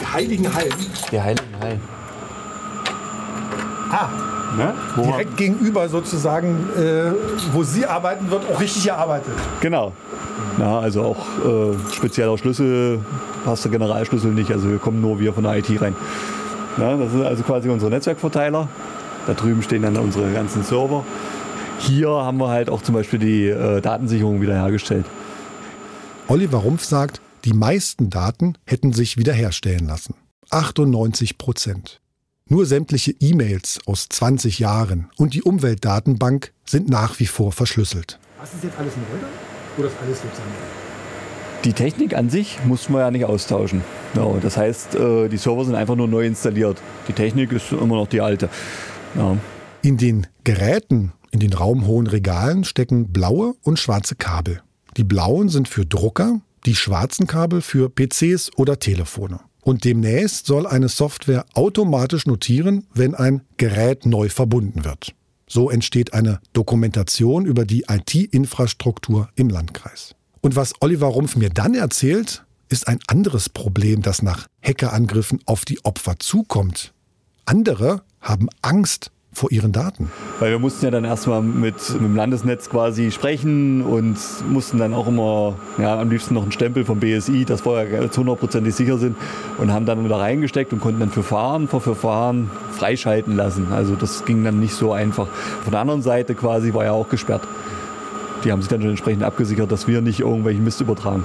[0.00, 0.74] Die Heiligen Hallen?
[1.12, 1.80] Die Heiligen Hallen.
[3.90, 4.74] Ah, Ne?
[4.96, 7.12] Wo direkt gegenüber sozusagen, äh,
[7.52, 9.34] wo Sie arbeiten, wird auch richtig gearbeitet.
[9.60, 9.92] Genau.
[10.58, 13.00] Ja, also auch äh, spezieller Schlüssel,
[13.44, 15.94] hast du Generalschlüssel nicht, also wir kommen nur wir von der IT rein.
[16.78, 18.68] Ja, das sind also quasi unsere Netzwerkverteiler.
[19.26, 21.04] Da drüben stehen dann unsere ganzen Server.
[21.80, 25.06] Hier haben wir halt auch zum Beispiel die äh, Datensicherung wiederhergestellt.
[26.28, 30.14] Oliver Rumpf sagt, die meisten Daten hätten sich wiederherstellen lassen.
[30.50, 32.00] 98 Prozent.
[32.50, 38.18] Nur sämtliche E-Mails aus 20 Jahren und die Umweltdatenbank sind nach wie vor verschlüsselt.
[38.40, 39.26] Was ist jetzt alles neu da?
[39.76, 40.48] Oder ist alles sozusagen
[41.64, 43.82] Die Technik an sich mussten wir ja nicht austauschen.
[44.14, 46.80] Ja, das heißt, äh, die Server sind einfach nur neu installiert.
[47.06, 48.48] Die Technik ist immer noch die alte.
[49.14, 49.36] Ja.
[49.82, 54.62] In den Geräten, in den raumhohen Regalen stecken blaue und schwarze Kabel.
[54.96, 59.40] Die blauen sind für Drucker, die schwarzen Kabel für PCs oder Telefone.
[59.62, 65.14] Und demnächst soll eine Software automatisch notieren, wenn ein Gerät neu verbunden wird.
[65.48, 70.14] So entsteht eine Dokumentation über die IT-Infrastruktur im Landkreis.
[70.40, 75.64] Und was Oliver Rumpf mir dann erzählt, ist ein anderes Problem, das nach Hackerangriffen auf
[75.64, 76.92] die Opfer zukommt.
[77.46, 80.10] Andere haben Angst vor ihren Daten.
[80.40, 84.16] Weil wir mussten ja dann erstmal mit, mit dem Landesnetz quasi sprechen und
[84.50, 88.20] mussten dann auch immer, ja, am liebsten noch einen Stempel vom BSI, dass wir zu
[88.20, 89.16] hundertprozentig sicher sind
[89.58, 93.68] und haben dann wieder reingesteckt und konnten dann für Fahren, für Fahren freischalten lassen.
[93.72, 95.28] Also das ging dann nicht so einfach.
[95.62, 97.42] Von der anderen Seite quasi war ja auch gesperrt.
[98.44, 101.24] Die haben sich dann schon entsprechend abgesichert, dass wir nicht irgendwelchen Mist übertragen.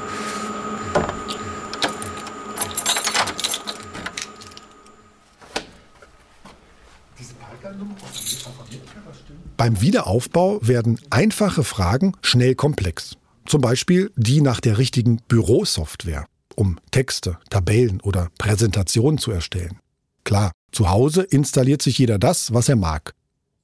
[9.63, 13.15] Beim Wiederaufbau werden einfache Fragen schnell komplex.
[13.45, 16.25] Zum Beispiel die nach der richtigen Bürosoftware,
[16.57, 19.79] um Texte, Tabellen oder Präsentationen zu erstellen.
[20.25, 23.13] Klar, zu Hause installiert sich jeder das, was er mag.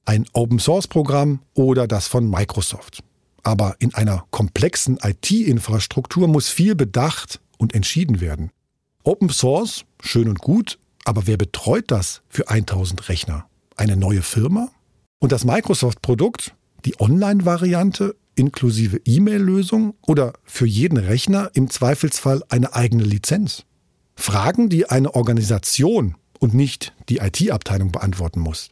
[0.06, 3.02] Ein Open-Source-Programm oder das von Microsoft.
[3.42, 8.52] Aber in einer komplexen IT-Infrastruktur muss viel bedacht und entschieden werden.
[9.04, 13.44] Open Source, schön und gut, aber wer betreut das für 1000 Rechner?
[13.76, 14.70] Eine neue Firma?
[15.22, 16.54] Und das Microsoft-Produkt,
[16.86, 23.64] die Online-Variante inklusive E-Mail-Lösung oder für jeden Rechner im Zweifelsfall eine eigene Lizenz?
[24.14, 28.70] Fragen, die eine Organisation und nicht die IT-Abteilung beantworten muss.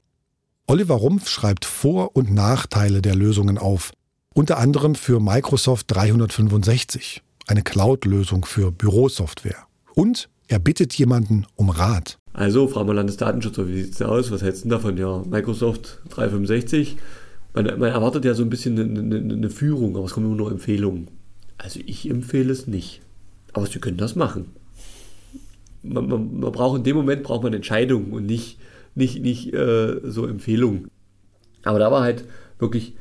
[0.66, 3.92] Oliver Rumpf schreibt Vor- und Nachteile der Lösungen auf,
[4.34, 9.66] unter anderem für Microsoft 365, eine Cloud-Lösung für Bürosoftware.
[9.94, 12.18] Und er bittet jemanden um Rat.
[12.38, 14.30] Also, Frau Landesdatenschützer, wie sieht es aus?
[14.30, 14.96] Was hältst du davon?
[14.96, 16.96] Ja, Microsoft 365.
[17.52, 20.36] Man, man erwartet ja so ein bisschen eine, eine, eine, Führung, aber es kommen immer
[20.36, 21.08] nur Empfehlungen.
[21.56, 23.00] Also ich empfehle es nicht.
[23.54, 24.52] Aber Sie können das machen.
[25.82, 28.60] Man, man, man braucht in dem Moment braucht man Entscheidungen und nicht,
[28.94, 30.86] nicht, nicht äh, so Empfehlungen.
[31.64, 32.24] Aber da war halt
[32.60, 32.94] wirklich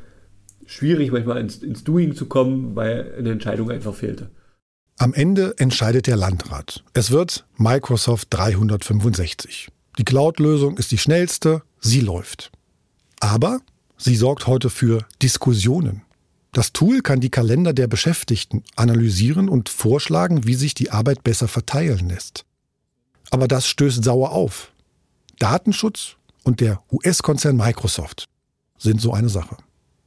[0.66, 4.32] schwierig, manchmal ins, ins Doing zu kommen, weil eine Entscheidung einfach fehlte.
[5.00, 6.84] Am Ende entscheidet der Landrat.
[6.94, 9.70] Es wird Microsoft 365.
[10.00, 12.52] Die Cloud-Lösung ist die schnellste, sie läuft.
[13.20, 13.60] Aber
[13.96, 16.02] sie sorgt heute für Diskussionen.
[16.52, 21.48] Das Tool kann die Kalender der Beschäftigten analysieren und vorschlagen, wie sich die Arbeit besser
[21.48, 22.46] verteilen lässt.
[23.30, 24.72] Aber das stößt sauer auf.
[25.38, 28.26] Datenschutz und der US-Konzern Microsoft
[28.80, 29.58] sind so eine Sache.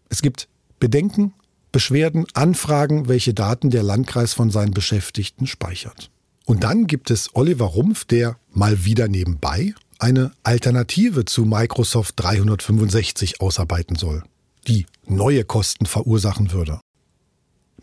[0.09, 0.49] Es gibt
[0.81, 1.33] Bedenken
[1.73, 6.11] Beschwerden, Anfragen, welche Daten der Landkreis von seinen Beschäftigten speichert.
[6.45, 13.41] Und dann gibt es Oliver Rumpf, der mal wieder nebenbei eine Alternative zu Microsoft 365
[13.41, 14.23] ausarbeiten soll,
[14.67, 16.81] die neue Kosten verursachen würde.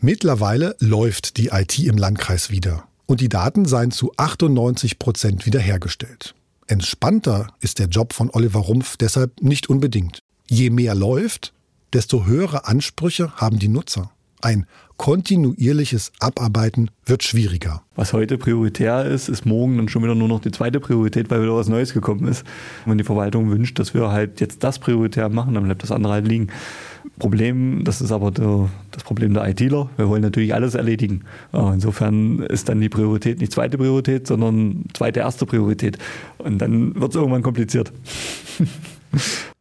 [0.00, 6.34] Mittlerweile läuft die IT im Landkreis wieder und die Daten seien zu 98 Prozent wiederhergestellt.
[6.66, 10.20] Entspannter ist der Job von Oliver Rumpf deshalb nicht unbedingt.
[10.46, 11.52] Je mehr läuft,
[11.92, 14.10] desto höhere Ansprüche haben die Nutzer.
[14.40, 14.66] Ein
[14.98, 17.82] kontinuierliches Abarbeiten wird schwieriger.
[17.96, 21.42] Was heute prioritär ist, ist morgen dann schon wieder nur noch die zweite Priorität, weil
[21.42, 22.44] wieder was Neues gekommen ist.
[22.84, 26.12] Wenn die Verwaltung wünscht, dass wir halt jetzt das prioritär machen, dann bleibt das andere
[26.14, 26.48] halt liegen.
[27.18, 29.88] Problem, das ist aber der, das Problem der ITler.
[29.96, 31.22] Wir wollen natürlich alles erledigen.
[31.52, 35.98] Insofern ist dann die Priorität nicht zweite Priorität, sondern zweite erste Priorität.
[36.38, 37.92] Und dann wird es irgendwann kompliziert.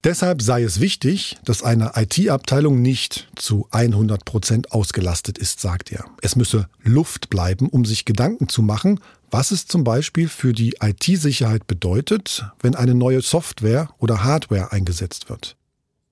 [0.03, 6.05] Deshalb sei es wichtig, dass eine IT-Abteilung nicht zu 100 Prozent ausgelastet ist, sagt er.
[6.21, 8.99] Es müsse Luft bleiben, um sich Gedanken zu machen,
[9.31, 15.29] was es zum Beispiel für die IT-Sicherheit bedeutet, wenn eine neue Software oder Hardware eingesetzt
[15.29, 15.57] wird.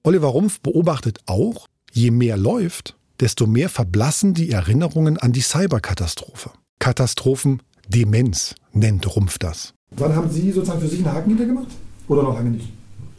[0.03, 6.51] Oliver Rumpf beobachtet auch, je mehr läuft, desto mehr verblassen die Erinnerungen an die Cyberkatastrophe.
[6.79, 9.73] Katastrophendemenz nennt Rumpf das.
[9.91, 11.69] Wann haben Sie sozusagen für sich einen Haken hintergemacht?
[12.07, 12.67] Oder noch lange nicht?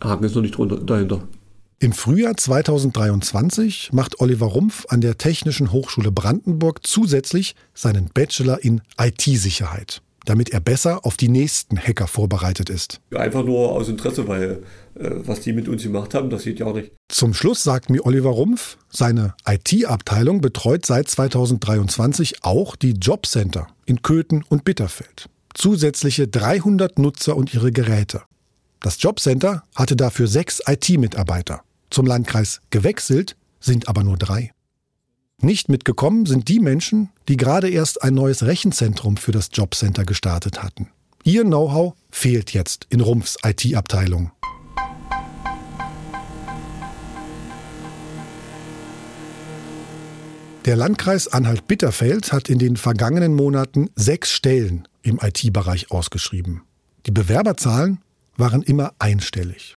[0.02, 1.22] Haken ist noch nicht drunter, dahinter.
[1.78, 8.80] Im Frühjahr 2023 macht Oliver Rumpf an der Technischen Hochschule Brandenburg zusätzlich seinen Bachelor in
[8.98, 13.02] IT-Sicherheit, damit er besser auf die nächsten Hacker vorbereitet ist.
[13.14, 14.62] Einfach nur aus Interesse, weil
[14.94, 16.92] äh, was die mit uns gemacht haben, das sieht ja auch nicht.
[17.08, 24.00] Zum Schluss sagt mir Oliver Rumpf, seine IT-Abteilung betreut seit 2023 auch die Jobcenter in
[24.00, 25.28] Köthen und Bitterfeld.
[25.52, 28.22] Zusätzliche 300 Nutzer und ihre Geräte.
[28.86, 31.64] Das Jobcenter hatte dafür sechs IT-Mitarbeiter.
[31.90, 34.52] Zum Landkreis gewechselt sind aber nur drei.
[35.42, 40.62] Nicht mitgekommen sind die Menschen, die gerade erst ein neues Rechenzentrum für das Jobcenter gestartet
[40.62, 40.90] hatten.
[41.24, 44.30] Ihr Know-how fehlt jetzt in Rumpfs IT-Abteilung.
[50.64, 56.62] Der Landkreis Anhalt-Bitterfeld hat in den vergangenen Monaten sechs Stellen im IT-Bereich ausgeschrieben.
[57.06, 57.98] Die Bewerberzahlen
[58.36, 59.76] waren immer einstellig.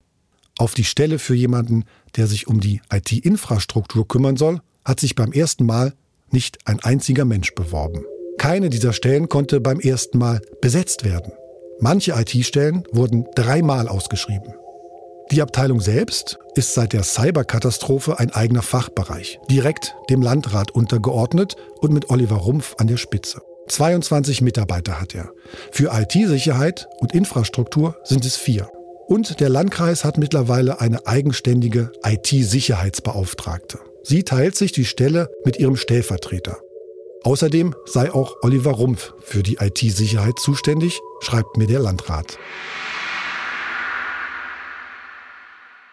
[0.59, 1.85] Auf die Stelle für jemanden,
[2.17, 5.95] der sich um die IT-Infrastruktur kümmern soll, hat sich beim ersten Mal
[6.31, 8.05] nicht ein einziger Mensch beworben.
[8.39, 11.33] Keine dieser Stellen konnte beim ersten Mal besetzt werden.
[11.81, 14.55] Manche IT-Stellen wurden dreimal ausgeschrieben.
[15.31, 21.93] Die Abteilung selbst ist seit der Cyberkatastrophe ein eigener Fachbereich, direkt dem Landrat untergeordnet und
[21.93, 23.43] mit Oliver Rumpf an der Spitze.
[23.69, 25.31] 22 Mitarbeiter hat er.
[25.73, 28.69] Für IT-Sicherheit und Infrastruktur sind es vier.
[29.07, 33.79] Und der Landkreis hat mittlerweile eine eigenständige IT-Sicherheitsbeauftragte.
[34.03, 36.59] Sie teilt sich die Stelle mit ihrem Stellvertreter.
[37.25, 42.39] Außerdem sei auch Oliver Rumpf für die IT-Sicherheit zuständig, schreibt mir der Landrat.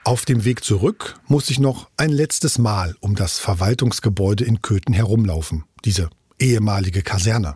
[0.03, 4.93] Auf dem Weg zurück muss ich noch ein letztes Mal um das Verwaltungsgebäude in Köthen
[4.93, 7.55] herumlaufen, diese ehemalige Kaserne.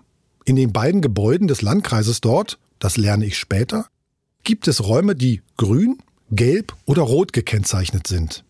[0.50, 3.86] In den beiden Gebäuden des Landkreises dort, das lerne ich später,
[4.44, 6.00] gibt es Räume, die grün,
[6.32, 8.44] gelb oder rot gekennzeichnet sind.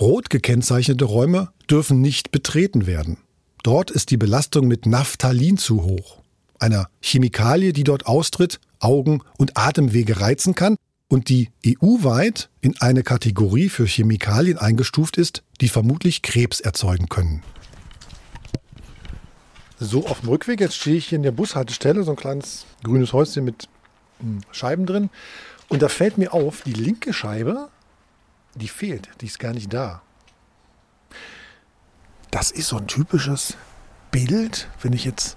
[0.00, 3.18] Rot gekennzeichnete Räume dürfen nicht betreten werden.
[3.62, 6.22] Dort ist die Belastung mit Naphthalin zu hoch,
[6.58, 10.76] einer Chemikalie, die dort austritt, Augen und Atemwege reizen kann
[11.08, 17.42] und die EU-weit in eine Kategorie für Chemikalien eingestuft ist, die vermutlich Krebs erzeugen können.
[19.78, 23.12] So, auf dem Rückweg, jetzt stehe ich hier in der Bushaltestelle, so ein kleines grünes
[23.12, 23.68] Häuschen mit
[24.20, 25.10] hm, Scheiben drin.
[25.68, 27.68] Und da fällt mir auf, die linke Scheibe,
[28.54, 30.00] die fehlt, die ist gar nicht da.
[32.30, 33.56] Das ist so ein typisches
[34.10, 34.68] Bild.
[34.80, 35.36] Wenn ich jetzt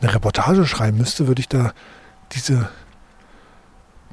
[0.00, 1.74] eine Reportage schreiben müsste, würde ich da
[2.32, 2.70] diese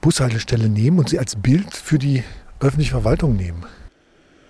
[0.02, 2.24] Bushaltestelle nehmen und sie als Bild für die
[2.60, 3.66] öffentliche Verwaltung nehmen.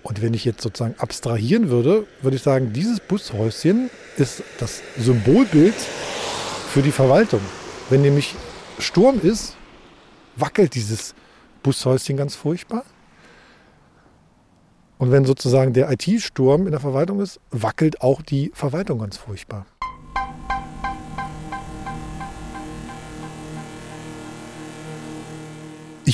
[0.06, 5.74] Und wenn ich jetzt sozusagen abstrahieren würde, würde ich sagen, dieses Bushäuschen ist das Symbolbild
[5.74, 7.40] für die Verwaltung.
[7.90, 8.36] Wenn nämlich
[8.78, 9.56] Sturm ist,
[10.36, 11.16] wackelt dieses
[11.64, 12.84] Bushäuschen ganz furchtbar.
[14.98, 19.66] Und wenn sozusagen der IT-Sturm in der Verwaltung ist, wackelt auch die Verwaltung ganz furchtbar.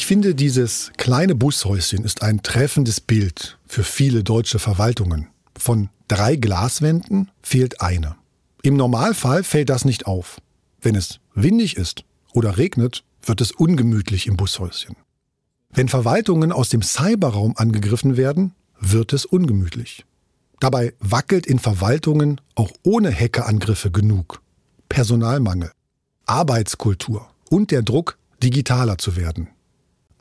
[0.03, 5.29] Ich finde, dieses kleine Bushäuschen ist ein treffendes Bild für viele deutsche Verwaltungen.
[5.57, 8.17] Von drei Glaswänden fehlt eine.
[8.63, 10.41] Im Normalfall fällt das nicht auf.
[10.81, 14.97] Wenn es windig ist oder regnet, wird es ungemütlich im Bushäuschen.
[15.71, 20.05] Wenn Verwaltungen aus dem Cyberraum angegriffen werden, wird es ungemütlich.
[20.59, 24.43] Dabei wackelt in Verwaltungen auch ohne Hackerangriffe genug.
[24.89, 25.71] Personalmangel,
[26.27, 29.47] Arbeitskultur und der Druck, digitaler zu werden.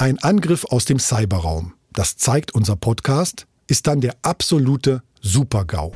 [0.01, 5.91] Ein Angriff aus dem Cyberraum, das zeigt unser Podcast, ist dann der absolute Super-GAU.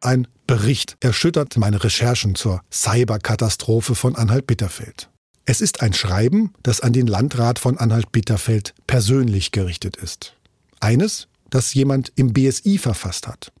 [0.00, 5.08] Ein Bericht erschüttert meine Recherchen zur Cyberkatastrophe von Anhalt-Bitterfeld.
[5.44, 10.34] Es ist ein Schreiben, das an den Landrat von Anhalt-Bitterfeld persönlich gerichtet ist.
[10.80, 13.52] Eines, das jemand im BSI verfasst hat.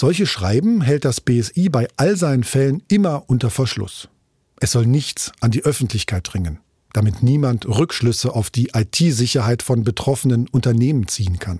[0.00, 4.08] Solche Schreiben hält das BSI bei all seinen Fällen immer unter Verschluss.
[4.60, 6.60] Es soll nichts an die Öffentlichkeit dringen,
[6.92, 11.58] damit niemand Rückschlüsse auf die IT-Sicherheit von betroffenen Unternehmen ziehen kann.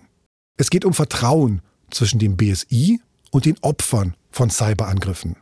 [0.56, 3.00] Es geht um Vertrauen zwischen dem BSI
[3.32, 5.34] und den Opfern von Cyberangriffen.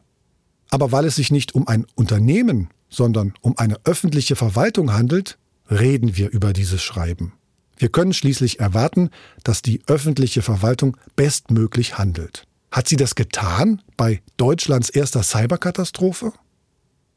[0.70, 5.36] Aber weil es sich nicht um ein Unternehmen, sondern um eine öffentliche Verwaltung handelt,
[5.70, 7.34] reden wir über dieses Schreiben.
[7.76, 9.10] Wir können schließlich erwarten,
[9.44, 12.46] dass die öffentliche Verwaltung bestmöglich handelt.
[12.76, 16.34] Hat sie das getan bei Deutschlands erster Cyberkatastrophe?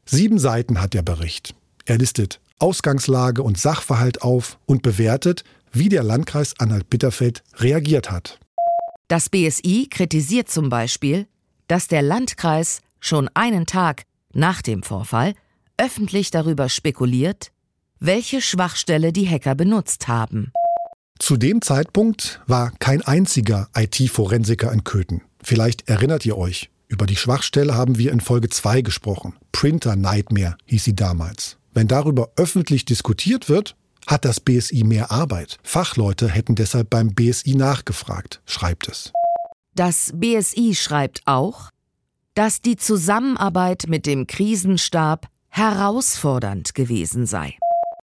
[0.06, 1.54] Sieben Seiten hat der Bericht.
[1.84, 8.40] Er listet Ausgangslage und Sachverhalt auf und bewertet, wie der Landkreis Anhalt-Bitterfeld reagiert hat.
[9.08, 11.26] Das BSI kritisiert zum Beispiel,
[11.68, 15.34] dass der Landkreis schon einen Tag nach dem Vorfall
[15.76, 17.52] öffentlich darüber spekuliert,
[17.98, 20.52] welche Schwachstelle die Hacker benutzt haben.
[21.18, 25.20] Zu dem Zeitpunkt war kein einziger IT-Forensiker in Köthen.
[25.42, 26.70] Vielleicht erinnert ihr euch.
[26.88, 29.34] Über die Schwachstelle haben wir in Folge 2 gesprochen.
[29.52, 31.56] Printer Nightmare hieß sie damals.
[31.72, 33.76] Wenn darüber öffentlich diskutiert wird,
[34.06, 35.58] hat das BSI mehr Arbeit.
[35.62, 39.12] Fachleute hätten deshalb beim BSI nachgefragt, schreibt es.
[39.74, 41.70] Das BSI schreibt auch,
[42.34, 47.56] dass die Zusammenarbeit mit dem Krisenstab herausfordernd gewesen sei.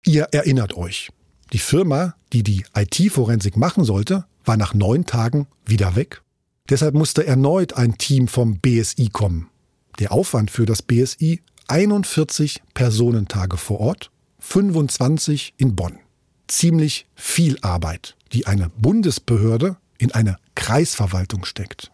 [0.05, 1.11] Ihr erinnert euch.
[1.53, 6.23] Die Firma, die die IT-Forensik machen sollte, war nach neun Tagen wieder weg.
[6.69, 9.49] Deshalb musste erneut ein Team vom BSI kommen.
[9.99, 14.11] Der Aufwand für das BSI 41 Personentage vor Ort,
[14.41, 15.99] 25 in Bonn.
[16.49, 21.91] Ziemlich viel Arbeit, die eine Bundesbehörde in eine Kreisverwaltung steckt.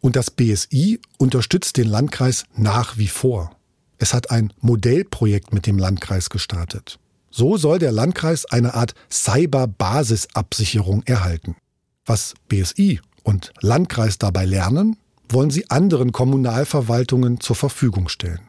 [0.00, 3.56] Und das BSI unterstützt den Landkreis nach wie vor.
[3.98, 6.98] Es hat ein Modellprojekt mit dem Landkreis gestartet.
[7.30, 11.56] So soll der Landkreis eine Art Cyber-Basisabsicherung erhalten.
[12.04, 14.96] Was BSI und Landkreis dabei lernen,
[15.28, 18.40] wollen sie anderen Kommunalverwaltungen zur Verfügung stellen.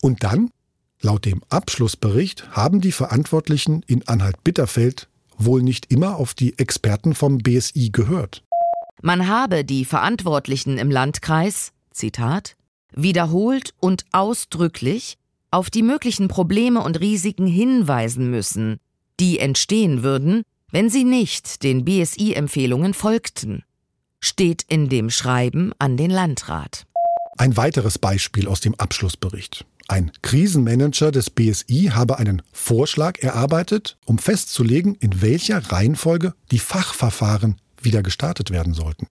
[0.00, 0.50] Und dann,
[1.02, 7.38] laut dem Abschlussbericht, haben die Verantwortlichen in Anhalt-Bitterfeld wohl nicht immer auf die Experten vom
[7.38, 8.42] BSI gehört.
[9.02, 12.56] Man habe die Verantwortlichen im Landkreis, Zitat,
[12.94, 15.18] wiederholt und ausdrücklich
[15.50, 18.78] auf die möglichen Probleme und Risiken hinweisen müssen,
[19.20, 23.62] die entstehen würden, wenn sie nicht den BSI-Empfehlungen folgten
[24.26, 26.86] steht in dem Schreiben an den Landrat.
[27.38, 29.64] Ein weiteres Beispiel aus dem Abschlussbericht.
[29.88, 37.60] Ein Krisenmanager des BSI habe einen Vorschlag erarbeitet, um festzulegen, in welcher Reihenfolge die Fachverfahren
[37.80, 39.06] wieder gestartet werden sollten.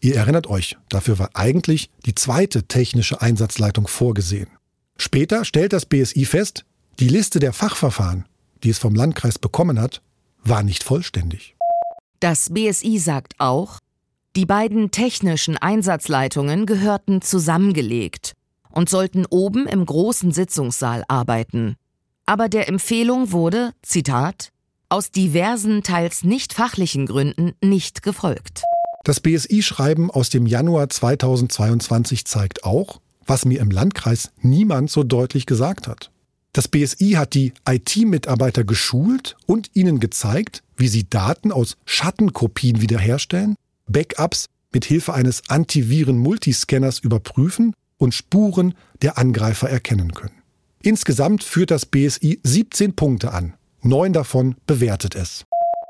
[0.00, 4.48] Ihr erinnert euch, dafür war eigentlich die zweite technische Einsatzleitung vorgesehen.
[4.98, 6.64] Später stellt das BSI fest,
[7.00, 8.26] die Liste der Fachverfahren,
[8.64, 10.02] die es vom Landkreis bekommen hat,
[10.44, 11.56] war nicht vollständig.
[12.20, 13.78] Das BSI sagt auch,
[14.38, 18.34] die beiden technischen Einsatzleitungen gehörten zusammengelegt
[18.70, 21.74] und sollten oben im großen Sitzungssaal arbeiten.
[22.24, 24.52] Aber der Empfehlung wurde, Zitat,
[24.90, 28.62] aus diversen, teils nicht fachlichen Gründen nicht gefolgt.
[29.02, 35.46] Das BSI-Schreiben aus dem Januar 2022 zeigt auch, was mir im Landkreis niemand so deutlich
[35.46, 36.12] gesagt hat.
[36.52, 43.56] Das BSI hat die IT-Mitarbeiter geschult und ihnen gezeigt, wie sie Daten aus Schattenkopien wiederherstellen,
[43.88, 50.42] Backups mit Hilfe eines Antiviren-Multiscanners überprüfen und Spuren der Angreifer erkennen können.
[50.82, 53.54] Insgesamt führt das BSI 17 Punkte an.
[53.82, 55.44] Neun davon bewertet es.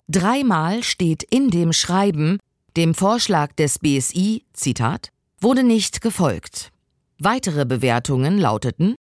[0.08, 2.38] Dreimal steht in dem Schreiben,
[2.76, 6.70] dem Vorschlag des BSI, Zitat, wurde nicht gefolgt.
[7.18, 8.94] Weitere Bewertungen lauteten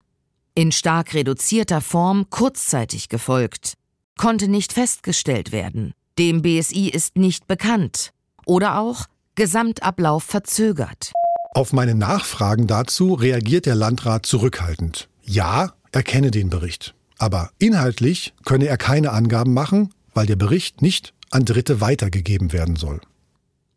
[0.58, 3.74] in stark reduzierter Form kurzzeitig gefolgt,
[4.18, 8.14] konnte nicht festgestellt werden, dem BSI ist nicht bekannt
[8.46, 11.12] oder auch Gesamtablauf verzögert.
[11.54, 15.10] Auf meine Nachfragen dazu reagiert der Landrat zurückhaltend.
[15.24, 16.94] Ja, er kenne den Bericht.
[17.18, 22.76] Aber inhaltlich könne er keine Angaben machen, weil der Bericht nicht an Dritte weitergegeben werden
[22.76, 23.02] soll.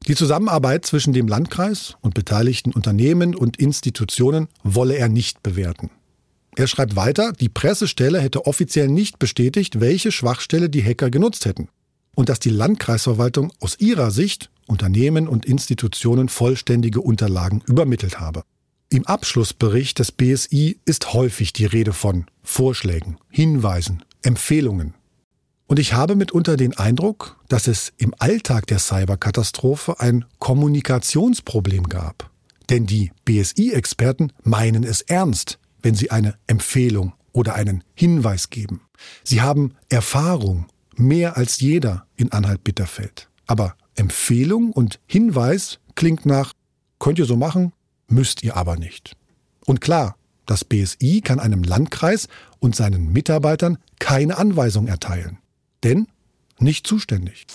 [0.06, 5.90] Die Zusammenarbeit zwischen dem Landkreis und beteiligten Unternehmen und Institutionen wolle er nicht bewerten.
[6.56, 11.68] Er schreibt weiter, die Pressestelle hätte offiziell nicht bestätigt, welche Schwachstelle die Hacker genutzt hätten
[12.14, 18.42] und dass die Landkreisverwaltung aus ihrer Sicht Unternehmen und Institutionen vollständige Unterlagen übermittelt habe.
[18.90, 24.94] Im Abschlussbericht des BSI ist häufig die Rede von Vorschlägen, Hinweisen, Empfehlungen.
[25.66, 32.30] Und ich habe mitunter den Eindruck, dass es im Alltag der Cyberkatastrophe ein Kommunikationsproblem gab.
[32.70, 38.80] Denn die BSI-Experten meinen es ernst, wenn sie eine Empfehlung oder einen Hinweis geben.
[39.22, 40.66] Sie haben Erfahrung,
[40.96, 43.28] mehr als jeder in Anhalt-Bitterfeld.
[43.46, 46.52] Aber Empfehlung und Hinweis klingt nach,
[46.98, 47.72] könnt ihr so machen,
[48.08, 49.16] müsst ihr aber nicht.
[49.66, 52.28] Und klar, das BSI kann einem Landkreis
[52.58, 55.38] und seinen Mitarbeitern keine Anweisung erteilen.
[55.84, 56.06] Denn
[56.58, 57.46] nicht zuständig.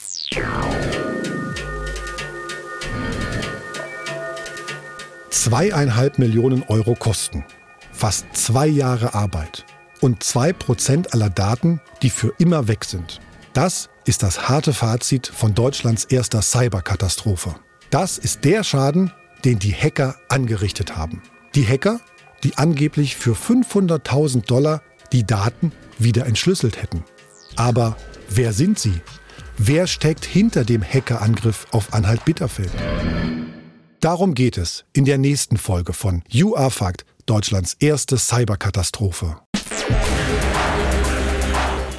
[5.29, 7.43] Zweieinhalb Millionen Euro Kosten,
[7.91, 9.65] fast zwei Jahre Arbeit
[10.01, 13.19] und zwei Prozent aller Daten, die für immer weg sind.
[13.53, 17.55] Das ist das harte Fazit von Deutschlands erster Cyberkatastrophe.
[17.89, 19.11] Das ist der Schaden,
[19.45, 21.21] den die Hacker angerichtet haben.
[21.55, 21.99] Die Hacker,
[22.43, 24.81] die angeblich für 500.000 Dollar
[25.11, 27.03] die Daten wieder entschlüsselt hätten.
[27.55, 27.95] Aber
[28.29, 29.01] wer sind sie?
[29.57, 32.71] Wer steckt hinter dem Hackerangriff auf Anhalt-Bitterfeld?
[33.99, 39.37] Darum geht es in der nächsten Folge von You Are Fact, Deutschlands erste Cyberkatastrophe.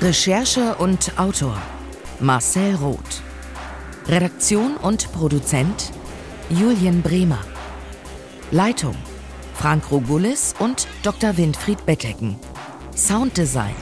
[0.02, 1.56] Recherche und Autor
[2.24, 3.22] Marcel Roth.
[4.08, 5.92] Redaktion und Produzent
[6.48, 7.40] Julien Bremer.
[8.50, 8.96] Leitung
[9.52, 11.36] Frank Rogulis und Dr.
[11.36, 12.36] Winfried Bettecken.
[12.96, 13.74] Sounddesign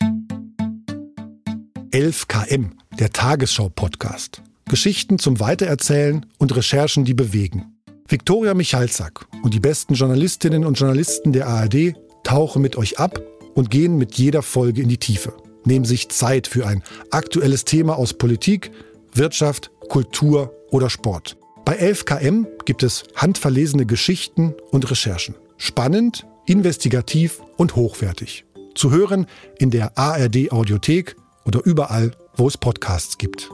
[1.92, 4.44] 11KM, der Tagesschau-Podcast.
[4.66, 7.79] Geschichten zum Weitererzählen und Recherchen, die bewegen.
[8.12, 11.94] Viktoria Michalzack und die besten Journalistinnen und Journalisten der ARD
[12.24, 13.22] tauchen mit euch ab
[13.54, 15.34] und gehen mit jeder Folge in die Tiefe.
[15.64, 16.82] Nehmen sich Zeit für ein
[17.12, 18.72] aktuelles Thema aus Politik,
[19.14, 21.38] Wirtschaft, Kultur oder Sport.
[21.66, 25.36] Bei 11KM gibt es handverlesene Geschichten und Recherchen.
[25.58, 28.44] Spannend, investigativ und hochwertig.
[28.74, 29.28] Zu hören
[29.60, 33.52] in der ARD Audiothek oder überall, wo es Podcasts gibt.